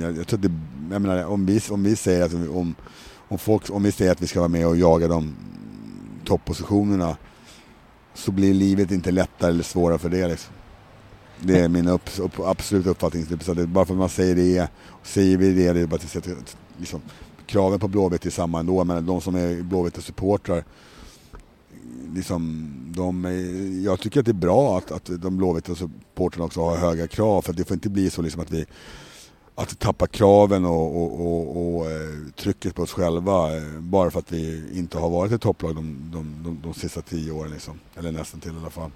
[0.00, 0.52] jag, jag tror att det,
[0.90, 2.74] jag menar, om vi, om vi säger att vi- om,
[3.28, 5.34] om, folk, om vi säger att vi ska vara med och jaga de
[6.24, 7.16] toppositionerna
[8.14, 10.28] så blir livet inte lättare eller svårare för det.
[10.28, 10.54] Liksom.
[11.40, 13.26] Det är min upp, upp, absoluta uppfattning.
[13.40, 14.68] Så det, bara för att man säger det,
[15.02, 17.00] säger vi det, det är bara att liksom,
[17.48, 18.84] kraven på Blåvitt är samma ändå.
[18.84, 20.64] Men de som är Blåvitt och supportrar,
[22.14, 26.44] liksom, de är, jag tycker att det är bra att, att de Blåvitt och supportrarna
[26.44, 27.42] också har höga krav.
[27.42, 28.66] För det får inte bli så liksom att vi
[29.54, 34.18] att tappa kraven och, och, och, och eh, trycket på oss själva eh, bara för
[34.18, 37.50] att vi inte har varit ett topplag de, de, de, de sista tio åren.
[37.50, 37.80] Liksom.
[37.96, 38.90] Eller nästan till i alla fall.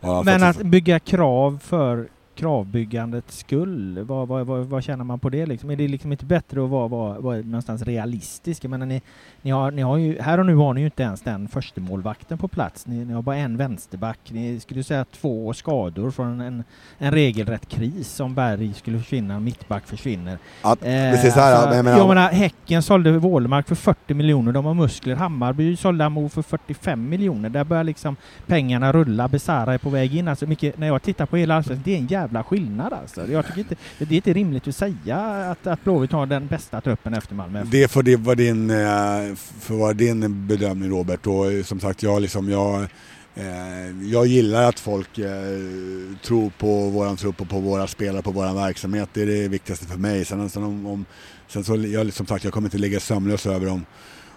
[0.00, 5.28] Ja, Men att bygga krav för kravbyggandets skull, vad, vad, vad, vad känner man på
[5.28, 5.70] det liksom?
[5.70, 8.64] Är det liksom inte bättre att vara, vara, vara någonstans realistisk?
[8.64, 9.02] Jag menar, ni,
[9.42, 11.80] ni, har, ni har ju, här och nu har ni ju inte ens den första
[11.80, 12.86] målvakten på plats.
[12.86, 14.18] Ni, ni har bara en vänsterback.
[14.30, 16.64] Ni skulle säga två skador från en,
[16.98, 20.38] en regelrätt kris om Berg skulle försvinna, mittback försvinner.
[20.62, 24.52] Att, precis så här, alltså, jag menar- jag menar, Häcken sålde Wålemark för 40 miljoner,
[24.52, 25.14] de har muskler.
[25.16, 27.48] Hammarby sålde Amo för 45 miljoner.
[27.48, 28.16] Där börjar liksom
[28.46, 29.28] pengarna rulla.
[29.28, 30.28] Besara är på väg in.
[30.28, 33.32] Alltså mycket, när jag tittar på hela allsvenskan, det är en jävla jävla skillnad alltså.
[33.32, 35.18] Jag tycker inte, det är inte rimligt att säga
[35.50, 39.34] att, att Blåvitt har den bästa truppen efter Malmö Det får det vara din, eh,
[39.60, 41.26] för vara din bedömning Robert.
[41.26, 42.82] Och eh, som sagt, jag, liksom, jag,
[43.34, 45.14] eh, jag gillar att folk
[46.22, 49.08] tror på våran trupp och på våra spelare, på våran verksamhet.
[49.12, 50.24] Det är det viktigaste för mig.
[50.24, 51.04] Sen, sen, om, om,
[51.48, 53.86] sen så, jag, som sagt, jag kommer inte ligga sömnlös över om,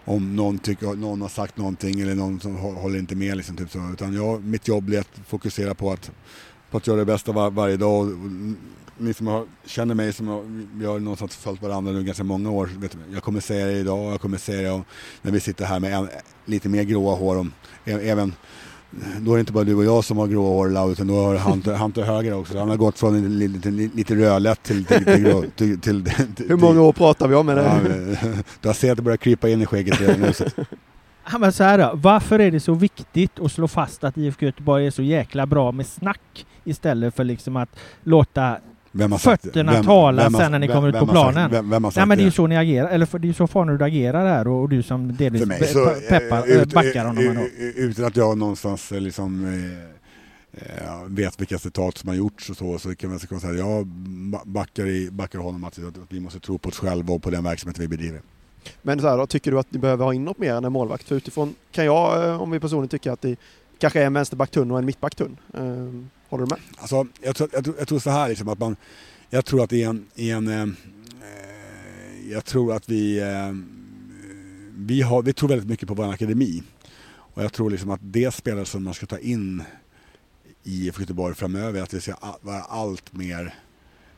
[0.06, 3.38] om någon, tycker, någon har sagt någonting eller någon som håller inte med.
[3.38, 3.90] Liksom, typ så.
[3.94, 6.12] Utan jag, mitt jobb blir att fokusera på att,
[6.72, 8.00] på att göra det bästa var, varje dag.
[8.00, 8.08] Och,
[9.00, 10.42] ni som har, känner mig som har,
[10.74, 12.70] vi har någonstans följt varandra nu ganska många år.
[12.78, 14.84] Vet, du, jag kommer säga det idag, jag kommer säga det om,
[15.22, 16.10] när vi sitter här med en,
[16.46, 17.38] lite mer gråa hår.
[17.38, 17.52] Om,
[17.86, 18.34] ä- även,
[19.20, 21.14] då är det inte bara du och jag som har gråa hår Lau, utan då
[21.16, 22.58] har han han till höger också.
[22.60, 26.04] Han har gått från en lite, lite, lite rödlätt till, till, till, grå, till, till,
[26.36, 27.48] till, Hur många år pratar vi om?
[27.48, 27.62] Det?
[27.64, 28.18] Ja, men,
[28.62, 30.34] du har sett att det börjar krypa in i skägget redan nu.
[30.34, 30.46] Så.
[31.32, 34.46] Ja, men så här då, varför är det så viktigt att slå fast att IFK
[34.46, 37.70] Göteborg är så jäkla bra med snack istället för liksom att
[38.04, 38.58] låta
[39.20, 41.70] fötterna Vem- tala vem sen när ni vem- kommer ut vem på har sagt- planen?
[41.70, 43.64] vem- Nej men det är ju så ni agerar, eller för det är ju så
[43.78, 46.62] du agerar här och, och du som delvis För mig pe- så, pe- peppar, eh,
[46.62, 47.24] ut- backar honom.
[47.24, 52.16] eh, eh, Utan att jag någonstans eh, liksom eh, eh, vet vilka citat som har
[52.16, 53.86] gjorts och så, så kan man så kan man säga att jag
[54.32, 57.30] ba- backar, i, backar honom att, att vi måste tro på oss själva och på
[57.30, 58.22] den verksamhet vi bedriver.
[58.82, 60.72] Men så här då, tycker du att ni behöver ha in något mer än en
[60.72, 61.04] målvakt?
[61.08, 63.36] För utifrån kan jag, eh, om vi personligen tycker att det
[63.80, 65.38] kanske är en vänsterback tunn och en mittback tunn.
[65.54, 65.62] Eh,
[66.30, 66.60] håller du med?
[66.78, 68.76] Alltså, jag, tror, jag, tror, jag tror så här liksom att man,
[69.30, 70.68] jag tror att i en, i en eh, eh
[72.32, 73.56] jag tror att vi, eh,
[74.76, 76.64] vi, har, vi tror väldigt mycket på vår akademi.
[77.10, 79.64] Och jag tror liksom att det spelare som man ska ta in
[80.64, 83.54] i IFK Göteborg framöver, att vi ska vara allt mer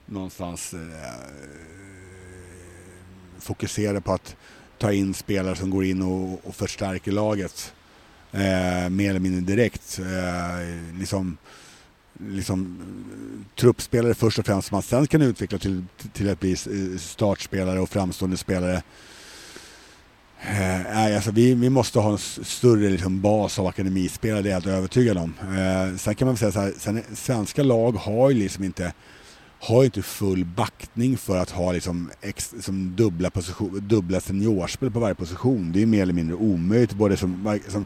[0.06, 0.80] någonstans eh,
[3.40, 4.36] fokuserade på att
[4.78, 7.74] ta in spelare som går in och, och förstärker laget
[8.32, 10.00] eh, mer eller mindre direkt.
[10.00, 11.38] Eh, liksom,
[12.20, 12.78] liksom,
[13.56, 17.80] truppspelare först och främst som man sen kan utveckla till, till att bli eh, startspelare
[17.80, 18.82] och framstående spelare.
[20.42, 24.62] Eh, alltså vi, vi måste ha en större liksom, bas av akademispelare, det är jag
[24.62, 25.34] helt övertygad om.
[25.42, 28.94] Eh, sen kan man säga så här, sen, svenska lag har ju liksom inte
[29.62, 35.00] har inte full backning för att ha liksom ex, som dubbla, position, dubbla seniorspel på
[35.00, 35.72] varje position.
[35.72, 36.94] Det är mer eller mindre omöjligt.
[36.94, 37.86] Både som, som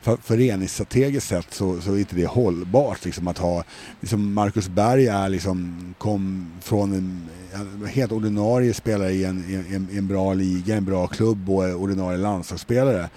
[0.00, 3.04] för, föreningsstrategiskt sett så, så är inte det hållbart.
[3.04, 3.64] Liksom att ha,
[4.00, 9.88] liksom Marcus Berg är liksom, kom från en, en helt ordinarie spelare i en, en,
[9.92, 13.08] en bra liga, en bra klubb och ordinarie landslagsspelare.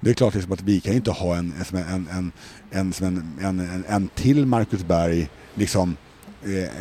[0.00, 2.32] Det är klart liksom att vi kan inte ha en, en, en,
[2.70, 2.92] en,
[3.40, 5.96] en, en, en till Marcus Berg liksom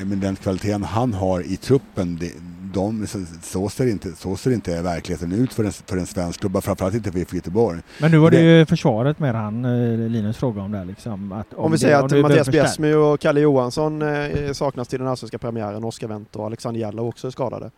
[0.05, 2.31] med den kvaliteten han har i truppen, det,
[2.73, 3.07] de,
[3.41, 6.95] så, ser inte, så ser inte verkligheten ut för en, för en svensk klubb, framförallt
[6.95, 7.79] inte för Göteborg.
[8.01, 11.31] Men nu var det, det ju försvaret med han, eh, Linus fråga om det liksom.
[11.31, 15.07] Att om, om vi säger att Mattias Bjärsmy och Kalle Johansson eh, saknas till den
[15.07, 17.71] allsvenska premiären, Oskar Wendt och Alexander Jallow också är skadade.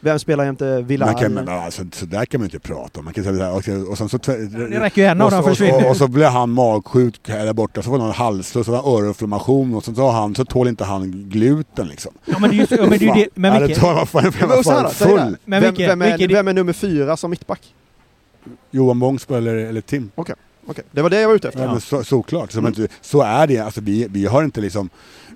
[0.00, 1.06] Vem spelar jämte Villar?
[1.06, 3.04] Man kan, men, alltså, så där kan man inte prata om.
[3.04, 5.84] Man kan säga, och, och sen så, det räcker ju en av dem försvinner.
[5.84, 9.84] Och, och, så blir han magsjuk där borta, så får han halsfluss och öroninflammation och
[9.84, 12.12] så, så, han, så tål inte han gluten liksom.
[12.24, 13.78] Ja men det är ju men det är det, men Micke.
[13.82, 15.36] Ja, full.
[15.44, 17.74] Men vem, vem, är, vem är nummer fyra som mittback?
[18.70, 20.10] Johan Bångsbo eller, eller Tim.
[20.14, 20.22] Okej.
[20.22, 20.34] Okay.
[20.66, 20.84] Okay.
[20.90, 21.64] Det var det jag var ute efter.
[21.64, 22.74] Ja, så, såklart, så, mm.
[23.00, 23.58] så är det.
[23.58, 24.90] Alltså, vi, vi har inte liksom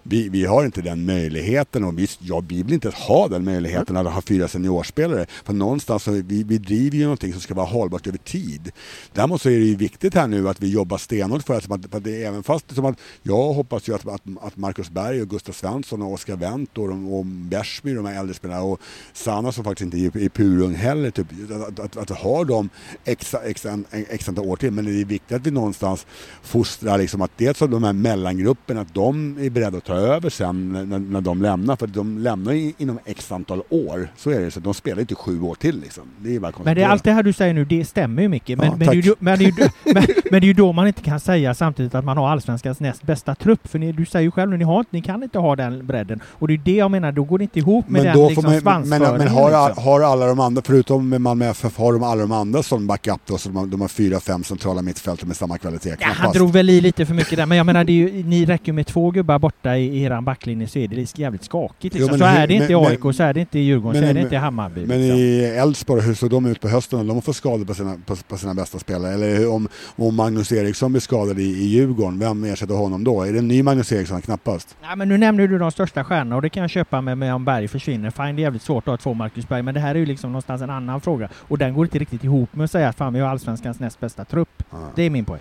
[0.07, 3.97] vi, vi har inte den möjligheten och vi, ja, vi vill inte ha den möjligheten
[3.97, 5.27] att ha fyra seniorspelare.
[5.45, 8.73] För någonstans så vi, vi driver ju någonting som ska vara hållbart över tid.
[9.13, 11.75] Däremot så är det ju viktigt här nu att vi jobbar stenhårt för att, för
[11.75, 15.29] att det, även fast som att jag hoppas ju att, att, att Marcus Berg och
[15.29, 18.81] Gustav Svensson och Oskar Wendt och, och Bersby, de här äldre spelarna och
[19.13, 21.27] Sanna som faktiskt inte är, är purung heller, typ,
[21.69, 22.69] att, att, att, ha dem
[23.05, 24.71] extra, x, x antal år till.
[24.71, 26.07] Men det är viktigt att vi någonstans
[26.43, 30.73] fostrar liksom att dels de här mellangrupperna, att de är beredda att ta över sen
[30.89, 31.77] när, när de lämnar.
[31.77, 34.09] För de lämnar inom x antal år.
[34.17, 34.51] Så är det.
[34.51, 36.05] Så de spelar inte sju år till liksom.
[36.19, 38.29] Det är bara Men det är allt det här du säger nu, det stämmer ju
[38.29, 38.59] mycket.
[38.59, 39.53] Men, ja, men, det, ju, men, det, ju,
[39.85, 42.81] men, men det är ju då man inte kan säga samtidigt att man har allsvenskans
[42.81, 43.69] näst bästa trupp.
[43.69, 46.21] För ni, du säger ju själv nu, ni, har, ni kan inte ha den bredden.
[46.29, 48.61] Och det är det jag menar, då går det inte ihop med den liksom, man,
[48.61, 49.11] svansföringen.
[49.11, 49.85] Men, men har, liksom.
[49.85, 53.39] har alla de andra, förutom Malmö FF, har de alla de andra som backup då,
[53.39, 55.97] så de har, de har fyra, fem centrala mittfältare med samma kvalitet?
[56.01, 58.73] Ja, han drog väl i lite för mycket där, men jag menar, ju, ni räcker
[58.73, 61.95] med två gubbar borta i, i eran backlinje så är det jävligt skakigt.
[61.95, 62.13] Liksom.
[62.13, 64.15] Jo, så är det inte i AIK, så är det inte i Djurgården, så är
[64.15, 64.87] det inte i Hammarby.
[64.87, 65.19] Men liksom.
[65.19, 67.07] i Elfsborg, hur såg de ut på hösten?
[67.07, 69.15] De får skador på sina, på, på sina bästa spelare.
[69.15, 73.23] Eller om, om Magnus Eriksson blir skadad i, i Djurgården, vem ersätter honom då?
[73.23, 74.77] Är det en ny Magnus Eriksson knappast?
[74.83, 77.35] Nej, men nu nämner du de största stjärnorna och det kan jag köpa med, med
[77.35, 78.11] om Berg försvinner.
[78.11, 80.33] Fine, det är jävligt svårt att få Marcus Berg, men det här är ju liksom
[80.33, 81.29] någonstans en annan fråga.
[81.35, 84.01] Och den går inte riktigt ihop med att säga att fan, vi har allsvenskans näst
[84.01, 84.63] bästa trupp.
[84.71, 84.77] Ah.
[84.95, 85.41] Det är min poäng.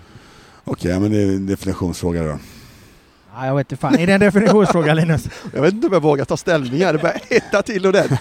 [0.64, 2.38] Okej, okay, men det är en definitionsfråga då.
[3.36, 3.98] Ja, jag vet inte fan.
[3.98, 5.28] Är det en definitionsfråga Linus?
[5.54, 6.92] Jag vet inte om jag vågar ta ställning här.
[6.92, 8.20] Det börjar hetta till ordentligt.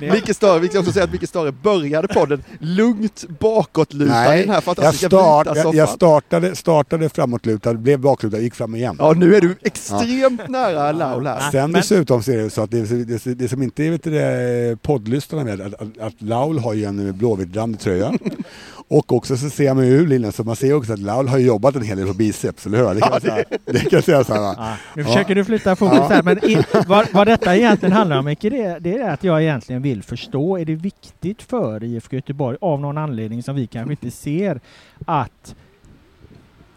[0.12, 4.50] Micke Stare, vi kan också säga att Micke Stare började podden lugnt bakåtlutad i den
[4.50, 8.96] här fantastiska jag, start, jag, jag startade, startade framåtlutad, blev baklutad, gick fram igen.
[8.98, 10.50] Ja, nu är du extremt ja.
[10.50, 11.50] nära Laul här.
[11.50, 11.80] Sen Men...
[11.80, 15.98] dessutom så är det så att det, det, det som inte är poddlyssnarna med, att,
[16.00, 18.12] att, Laul har ju en blåvitt tröja.
[18.90, 21.76] Och också så ser man ju ur så man ser också att Laul har jobbat
[21.76, 22.94] en hel del på biceps, eller hur?
[22.94, 25.76] Det kan, ja, säga, det kan jag säga så här, ja, Nu försöker du flytta
[25.76, 26.08] fokus ja.
[26.08, 29.42] här, men i, vad, vad detta egentligen handlar om, Micke, det, det är att jag
[29.42, 33.92] egentligen vill förstå, är det viktigt för IFK Göteborg, av någon anledning som vi kanske
[33.92, 34.60] inte ser,
[35.06, 35.54] att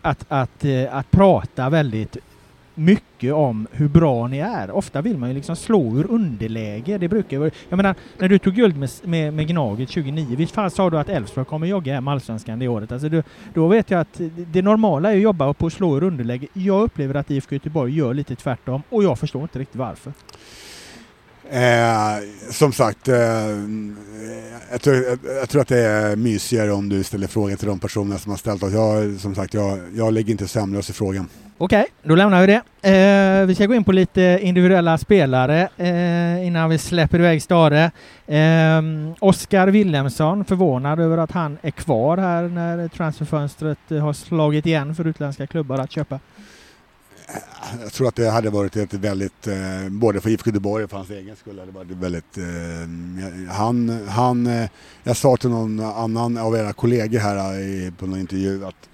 [0.01, 2.18] att, att, eh, att prata väldigt
[2.76, 4.71] mycket om hur bra ni är.
[4.71, 6.97] Ofta vill man ju liksom slå ur underläge.
[6.97, 10.71] Det brukar Jag menar, när du tog guld med, med, med Gnaget 2009, visst fan
[10.71, 12.91] sa du att Elfsborg kommer jogga hem allsvenskan det året?
[12.91, 16.03] Alltså du, då vet jag att det normala är att jobba på att slå ur
[16.03, 16.47] underläge.
[16.53, 20.13] Jag upplever att IFK Göteborg gör lite tvärtom och jag förstår inte riktigt varför.
[21.49, 23.15] Eh, som sagt, eh,
[24.71, 27.80] jag, tror, jag, jag, tror, att det är mysigare om du ställer frågan till de
[27.80, 28.74] personer som har ställt oss.
[28.74, 31.30] Jag, som sagt, jag, jag lägger inte sömnlös i frågan.
[31.58, 32.89] Okej, okay, då lämnar vi det.
[32.89, 37.91] Eh, vi ska gå in på lite individuella spelare eh, innan vi släpper iväg Stare.
[38.28, 38.82] Eh,
[39.20, 45.08] Oskar Willemsson, förvånad över att han är kvar här när transferfönstret har slagit igen för
[45.08, 46.20] utländska klubbar att köpa.
[47.82, 50.97] Jag tror att det hade varit ett väldigt, eh, både för IFK Göteborg och för
[50.97, 52.38] hans egen skull, hade varit väldigt...
[52.38, 54.70] Eh, han, han, eh,
[55.04, 58.89] jag sa till någon annan av era kollegor här i, på någon intervju att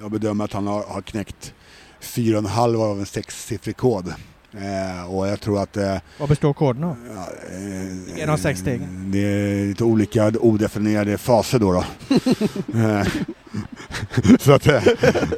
[0.00, 1.54] jag bedömer att han har, har knäckt
[2.00, 4.14] fyra och en halv av en sexsiffrig kod.
[4.52, 5.76] Eh, och jag tror att...
[5.76, 6.96] Eh, Vad består koden av?
[7.50, 9.10] Eh, är de sex stegen?
[9.12, 11.72] Det är lite olika odefinierade faser då.
[11.72, 11.84] då.
[14.40, 14.82] Så att eh,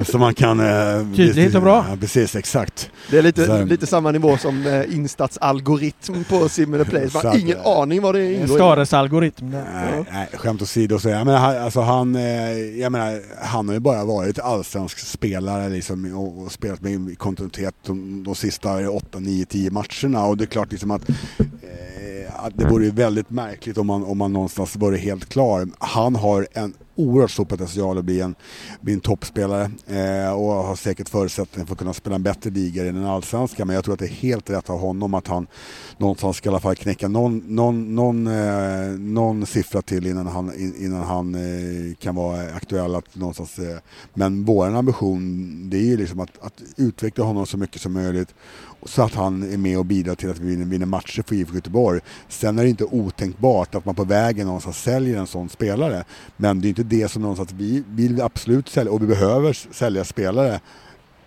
[0.02, 0.60] så man kan...
[0.60, 1.86] eh, Tydligt och bra.
[1.90, 2.90] Ja, precis, exakt.
[3.10, 7.08] Det är lite, Så- lite samma nivå som eh, Instats algoritm på Simmer Play.
[7.14, 8.58] Man har att, ingen eh, aning vad det ingår i.
[8.58, 9.50] Stares algoritm.
[9.50, 12.50] Nej, nej, skämt åsido så jag menar, han- alltså han, eh,
[12.80, 17.74] jag menar, han har ju bara varit allsvensk spelare liksom, och, och spelat med kontinuitet
[17.86, 22.52] de, de sista 8, 9, 10 matcherna och det är klart liksom att, eh, att
[22.58, 25.68] det vore väldigt märkligt om man, om man någonstans vore helt klar.
[25.78, 28.34] Han har en oerhört stor potential att bli en,
[28.80, 32.86] bli en toppspelare eh, och har säkert förutsättningar för att kunna spela en bättre liga
[32.86, 35.46] än den allsvenska men jag tror att det är helt rätt av honom att han
[35.98, 40.52] någonstans ska i alla fall knäcka någon, någon, någon, eh, någon siffra till innan han,
[40.78, 42.94] innan han eh, kan vara aktuell.
[42.94, 43.78] Att någonstans, eh,
[44.14, 48.34] men vår ambition det är ju liksom att, att utveckla honom så mycket som möjligt
[48.82, 51.54] så att han är med och bidrar till att vi vinner, vinner matcher för IFK
[51.54, 52.00] Göteborg.
[52.28, 56.04] Sen är det inte otänkbart att man på vägen någonstans säljer en sån spelare.
[56.36, 60.04] Men det är inte det som någonstans vi vill absolut sälja och vi behöver sälja
[60.04, 60.60] spelare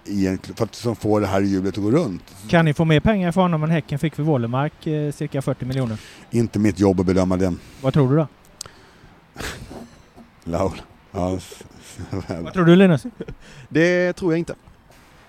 [0.05, 2.23] i en, för att som får det här hjulet att gå runt.
[2.47, 4.87] Kan ni få mer pengar för honom än Häcken fick för Wålemark?
[4.87, 5.97] Eh, cirka 40 miljoner.
[6.31, 7.59] Inte mitt jobb att bedöma den.
[7.81, 8.27] Vad tror du då?
[10.43, 10.81] Laul.
[11.11, 11.39] Ja,
[12.43, 13.03] Vad tror du Linus?
[13.69, 14.55] Det tror jag inte.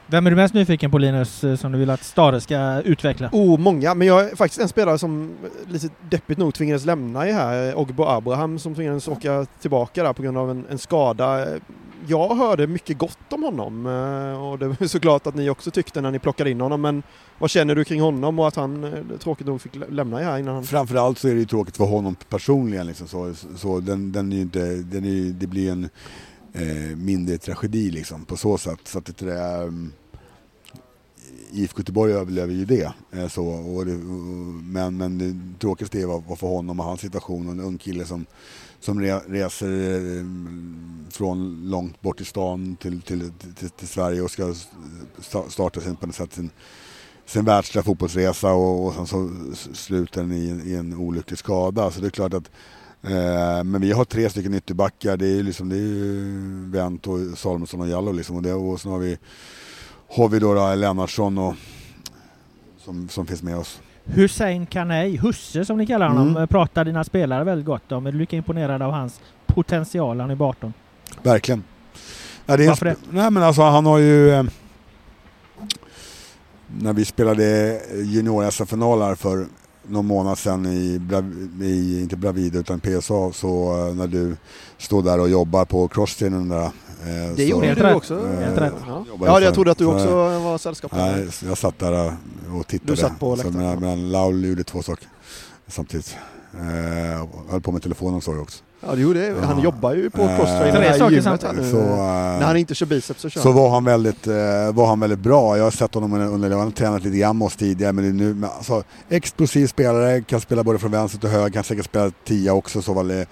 [0.07, 3.29] Vem är du mest nyfiken på Linus eh, som du vill att Stare ska utveckla?
[3.33, 3.95] Oh, många.
[3.95, 5.31] Men jag är faktiskt en spelare som
[5.69, 7.69] lite deppigt nog tvingades lämna i här.
[7.69, 11.47] eh, Ogbo Abraham som tvingades åka tillbaka där på grund av en, en skada.
[12.07, 16.01] Jag hörde mycket gott om honom eh, och det var såklart att ni också tyckte
[16.01, 16.81] när ni plockade in honom.
[16.81, 17.03] Men
[17.39, 18.93] vad känner du kring honom och att han
[19.23, 20.65] tråkigt nog fick lä- lämna i här innan han...
[20.65, 22.87] Framförallt så är det ju tråkigt för honom personligen.
[22.87, 25.89] Liksom, så, så den, den är ju inte, den är, det blir en
[26.55, 28.81] eh, mindre tragedi liksom, på så sätt.
[28.85, 29.93] Så att det är, um,
[31.53, 32.93] IFK Göteborg överlever ju det.
[33.13, 34.01] Eh, så, och det och,
[34.65, 37.47] men, men det tråkigaste är vad, vad för honom och hans situation.
[37.47, 38.27] Och en ung kille som,
[38.81, 40.25] som re, reser eh,
[41.11, 44.55] från långt bort i stan till, till, till, till Sverige och ska
[45.49, 46.51] starta sin, på något sätt sin
[47.27, 49.31] sin världsliga fotbollsresa och, och sen så
[49.75, 51.91] slutar den i, en- i en olycklig skada.
[51.91, 52.51] Så det är klart att
[53.65, 55.17] men vi har tre stycken ytterbackar.
[55.17, 58.37] Det är ju liksom, det är ju Wendt och Salomonsson och Jallow liksom.
[58.37, 59.19] Och, det, och sen har vi,
[60.17, 61.55] har vi då, Lennartsson och,
[62.79, 63.81] som, som finns med oss.
[64.05, 66.43] Hussein Kanei, Husse som ni kallar honom, Mm.
[66.43, 68.07] eh, pratar dina spelare väldigt gott om.
[68.07, 70.73] Är du lika imponerad av hans potential han är i 18?
[71.23, 71.63] Verkligen.
[72.47, 74.31] Ja, det Varför sp- Nej men alltså han har ju...
[74.31, 74.45] Eh,
[76.81, 79.47] när vi spelade junior-SM-final här för
[79.89, 81.01] någon månad sedan i,
[81.65, 84.37] i inte Bravida utan PSA så eh, när du
[84.79, 86.63] stod där och jobbar på crosstrainern där.
[86.65, 86.71] eh,
[87.03, 87.97] Det så- gjorde du rätt.
[87.97, 88.27] också.
[88.41, 88.73] Helt rätt.
[88.87, 90.93] Ja, ja jag trodde att du också var sällskap.
[90.97, 92.13] Nej, så jag satt där eh,
[92.59, 92.93] och tittade.
[92.93, 95.09] Du satt på så, läktaren, men, men Laul gjorde två saker
[95.69, 96.17] samtidigt.
[96.61, 98.63] Eh, höll på med telefonen så också.
[98.87, 99.47] Ja, det gjorde det.
[99.47, 99.65] Han Ja.
[99.65, 101.71] jobbar ju på Eh, crosstrainer här i gymmet nu.
[101.71, 103.57] Så, eh, När han inte kör biceps så kör Så han.
[103.57, 104.35] var han väldigt, eh,
[104.73, 105.57] var han väldigt bra.
[105.57, 107.93] Jag har sett honom under, under han har tränat lite grann med oss tidigare.
[107.93, 111.51] Men det är nu, men alltså, explosiv spelare, kan spela både från vänster till höger,
[111.51, 112.83] kan säkert spela tia också.
[112.83, 113.27] Så väl, eh,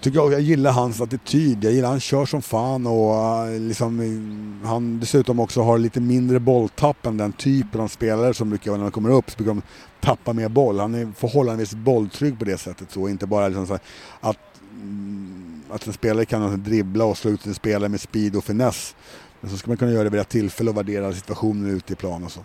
[0.00, 4.60] tycker jag, jag gillar hans attityd, jag gillar han kör som fan och uh, liksom,
[4.64, 8.78] han dessutom också har lite mindre bolltapp än den typen av spelare som brukar, när
[8.78, 9.62] de kommer upp, så brukar de
[10.00, 10.78] tappa mer boll.
[10.78, 13.82] Han är förhållandevis bolltrygg på det sättet så, inte bara liksom så här,
[14.20, 14.38] att,
[14.82, 18.94] mm, att en spelare kan dribbla och slå ut en spelare med speed och finess.
[19.40, 21.96] Men så ska man kunna göra det vid rätt tillfälle och värdera situationen ute i
[21.96, 22.40] plan och så.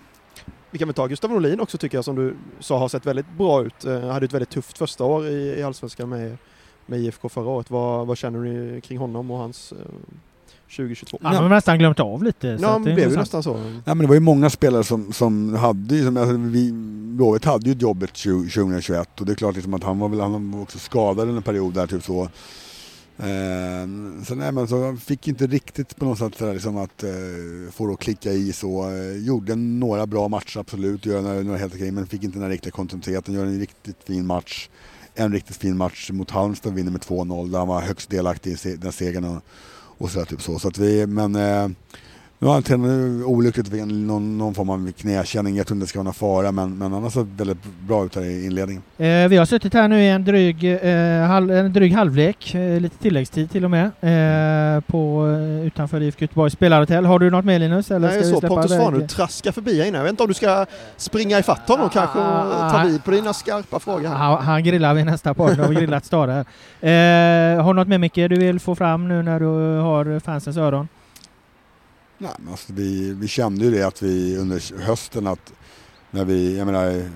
[0.71, 3.37] Vi kan väl ta Gustav Norlin också tycker jag som du sa har sett väldigt
[3.37, 3.83] bra ut.
[3.83, 6.37] Han hade ett väldigt tufft första år i, i Allsvenskan med,
[6.85, 7.69] med IFK förra året.
[7.69, 9.77] Vad, vad känner ni kring honom och hans eh,
[10.75, 11.19] 2022?
[11.21, 12.57] Han har nästan glömt av lite.
[12.57, 13.59] så Ja, att det blev ju nästan så.
[13.85, 16.71] Ja, men det var ju många spelare som, som hade, som, alltså, vi,
[17.15, 20.19] Blåvitt hade ju jobbet 20, 2021 och det är klart liksom att han var väl
[20.19, 22.21] han var också skadad under en period där typ så.
[23.17, 23.87] Eh,
[24.25, 27.09] så nej men så fick inte riktigt på något sätt sådär liksom att eh,
[27.71, 28.89] få det att klicka i så.
[28.89, 32.43] Eh, gjorde några bra matcher absolut, gör några, några helt okej men fick inte den
[32.43, 34.69] här riktiga kontinuiteten, gör en riktigt fin match.
[35.15, 38.75] En riktigt fin match mot Halmstad, vinner med 2-0 där han var högst delaktig i
[38.75, 39.41] den segern och,
[39.97, 40.59] och sådär typ så.
[40.59, 41.69] så att vi, men eh,
[42.39, 45.55] nu har han tränat olyckligt vid någon, någon form av knäkänning.
[45.55, 47.57] Jag tror inte det ska vara någon fara men, men annars har väldigt
[47.87, 48.83] bra ut här i inledningen.
[48.97, 52.79] Eh, vi har suttit här nu i en dryg, eh, halv, en dryg halvlek, eh,
[52.79, 57.05] lite tilläggstid till och med, eh, på, eh, utanför IFK Göteborgs spelarhotell.
[57.05, 57.91] Har du något mer Linus?
[57.91, 58.83] Eller Nej, ska vi så släppa Pontus iväg?
[58.83, 59.97] Farnerud traskar förbi här inne.
[59.97, 60.65] Jag vet inte om du ska
[60.97, 64.15] springa ifatt honom kanske och ta vid på dina skarpa frågor här.
[64.15, 65.57] Han, han grillar vid nästa podd.
[65.57, 66.45] Nu har vi grillat Stare här.
[67.57, 69.45] Eh, har du något mer Micke du vill få fram nu när du
[69.79, 70.87] har fansens öron?
[72.17, 75.53] Nej, men alltså vi, vi kände ju det att vi under hösten att
[76.11, 77.09] när vi, jag menar,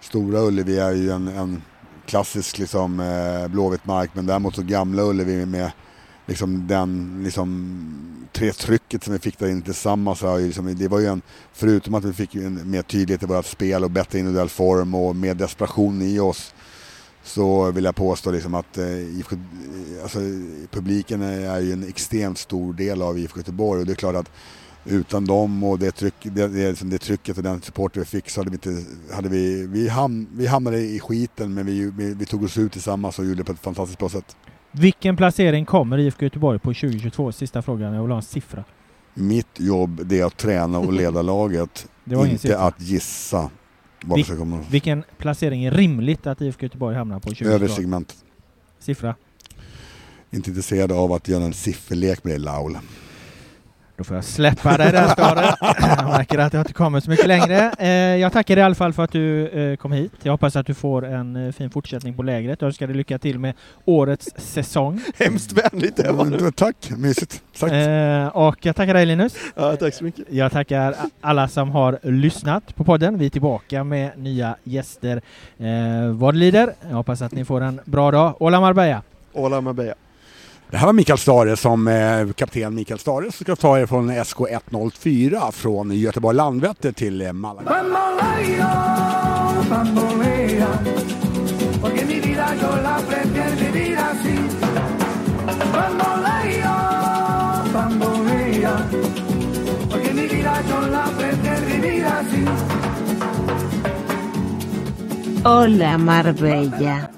[0.00, 1.62] Stora Ullevi är ju en, en
[2.06, 5.70] klassisk liksom, eh, mark men däremot så Gamla Ullevi med
[6.26, 10.22] liksom den liksom tre trycket som vi fick där inne tillsammans.
[10.38, 11.22] Liksom, det var ju en,
[11.52, 15.16] förutom att vi fick en mer tydlighet i vårt spel och bättre individuell form och
[15.16, 16.54] mer desperation i oss
[17.28, 19.36] så vill jag påstå liksom att eh, IFK,
[20.02, 20.18] alltså,
[20.70, 24.30] publiken är ju en extremt stor del av IFK Göteborg och det är klart att
[24.84, 28.30] utan dem och det, tryck, det, det, liksom det trycket och den support vi fick
[28.30, 32.14] så hade vi inte, hade vi, vi, ham, vi hamnade i skiten men vi, vi,
[32.14, 34.36] vi, tog oss ut tillsammans och gjorde det på ett fantastiskt bra sätt.
[34.72, 37.32] Vilken placering kommer IFK Göteborg på 2022?
[37.32, 38.64] Sista frågan, jag vill ha en siffra.
[39.14, 43.50] Mitt jobb det är att träna och leda laget, inte att gissa
[44.00, 44.24] Vil.
[44.70, 47.54] Vilken placering är rimligt att IFK Göteborg hamnar på 2022?
[47.54, 48.24] Över segmentet.
[48.78, 49.14] Siffra?
[50.30, 52.78] Inte intresserad av att göra en sifferlek med dig Laul.
[53.98, 55.54] Då får jag släppa det där stadiet.
[55.60, 57.72] Jag märker att jag inte kommer så mycket längre.
[57.78, 60.12] Eh, jag tackar dig i alla fall för att du eh, kom hit.
[60.22, 62.60] Jag hoppas att du får en eh, fin fortsättning på lägret.
[62.60, 65.00] Jag önskar dig lycka till med årets säsong.
[65.18, 66.50] Hemskt vänligt det var nu.
[66.50, 67.42] Tack, mysigt.
[67.58, 67.72] Tack.
[68.34, 69.34] Och jag tackar dig Linus.
[69.54, 70.24] Ja, tack så mycket.
[70.28, 73.18] Jag tackar alla som har lyssnat på podden.
[73.18, 75.22] Vi är tillbaka med nya gäster
[76.12, 76.74] vad det lider.
[76.88, 78.42] Jag hoppas att ni får en bra dag.
[78.42, 79.02] Ola Marbella.
[79.32, 79.94] Ola Marbella.
[80.70, 84.24] Det här var Mikael Stare som eh, kapten Mikael Stare som ska ta er från
[84.24, 87.84] SK 104 från Göteborg Landvetter till eh, Malaga.
[105.44, 107.17] Hola Marbella.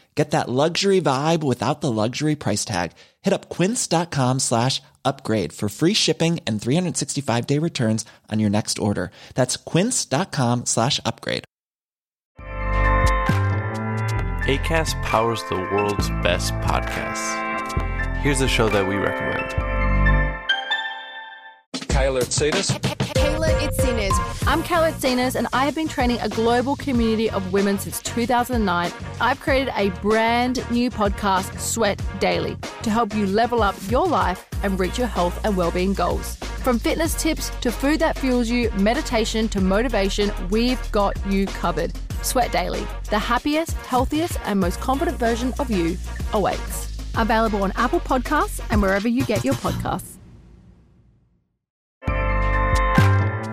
[0.15, 2.91] Get that luxury vibe without the luxury price tag.
[3.21, 8.77] Hit up quince.com slash upgrade for free shipping and 365 day returns on your next
[8.77, 9.11] order.
[9.35, 11.45] That's quince.com slash upgrade.
[14.47, 18.17] ACAST powers the world's best podcasts.
[18.17, 19.49] Here's a show that we recommend.
[21.87, 23.30] Kyler Tsadis.
[23.41, 24.47] Kayla Itzinas.
[24.47, 28.91] I'm Kayla Itzinas, and I have been training a global community of women since 2009.
[29.19, 34.45] I've created a brand new podcast, Sweat Daily, to help you level up your life
[34.61, 36.35] and reach your health and well-being goals.
[36.61, 41.93] From fitness tips to food that fuels you, meditation to motivation, we've got you covered.
[42.21, 45.97] Sweat Daily, the happiest, healthiest, and most confident version of you
[46.33, 46.95] awaits.
[47.15, 50.20] Available on Apple Podcasts and wherever you get your podcasts.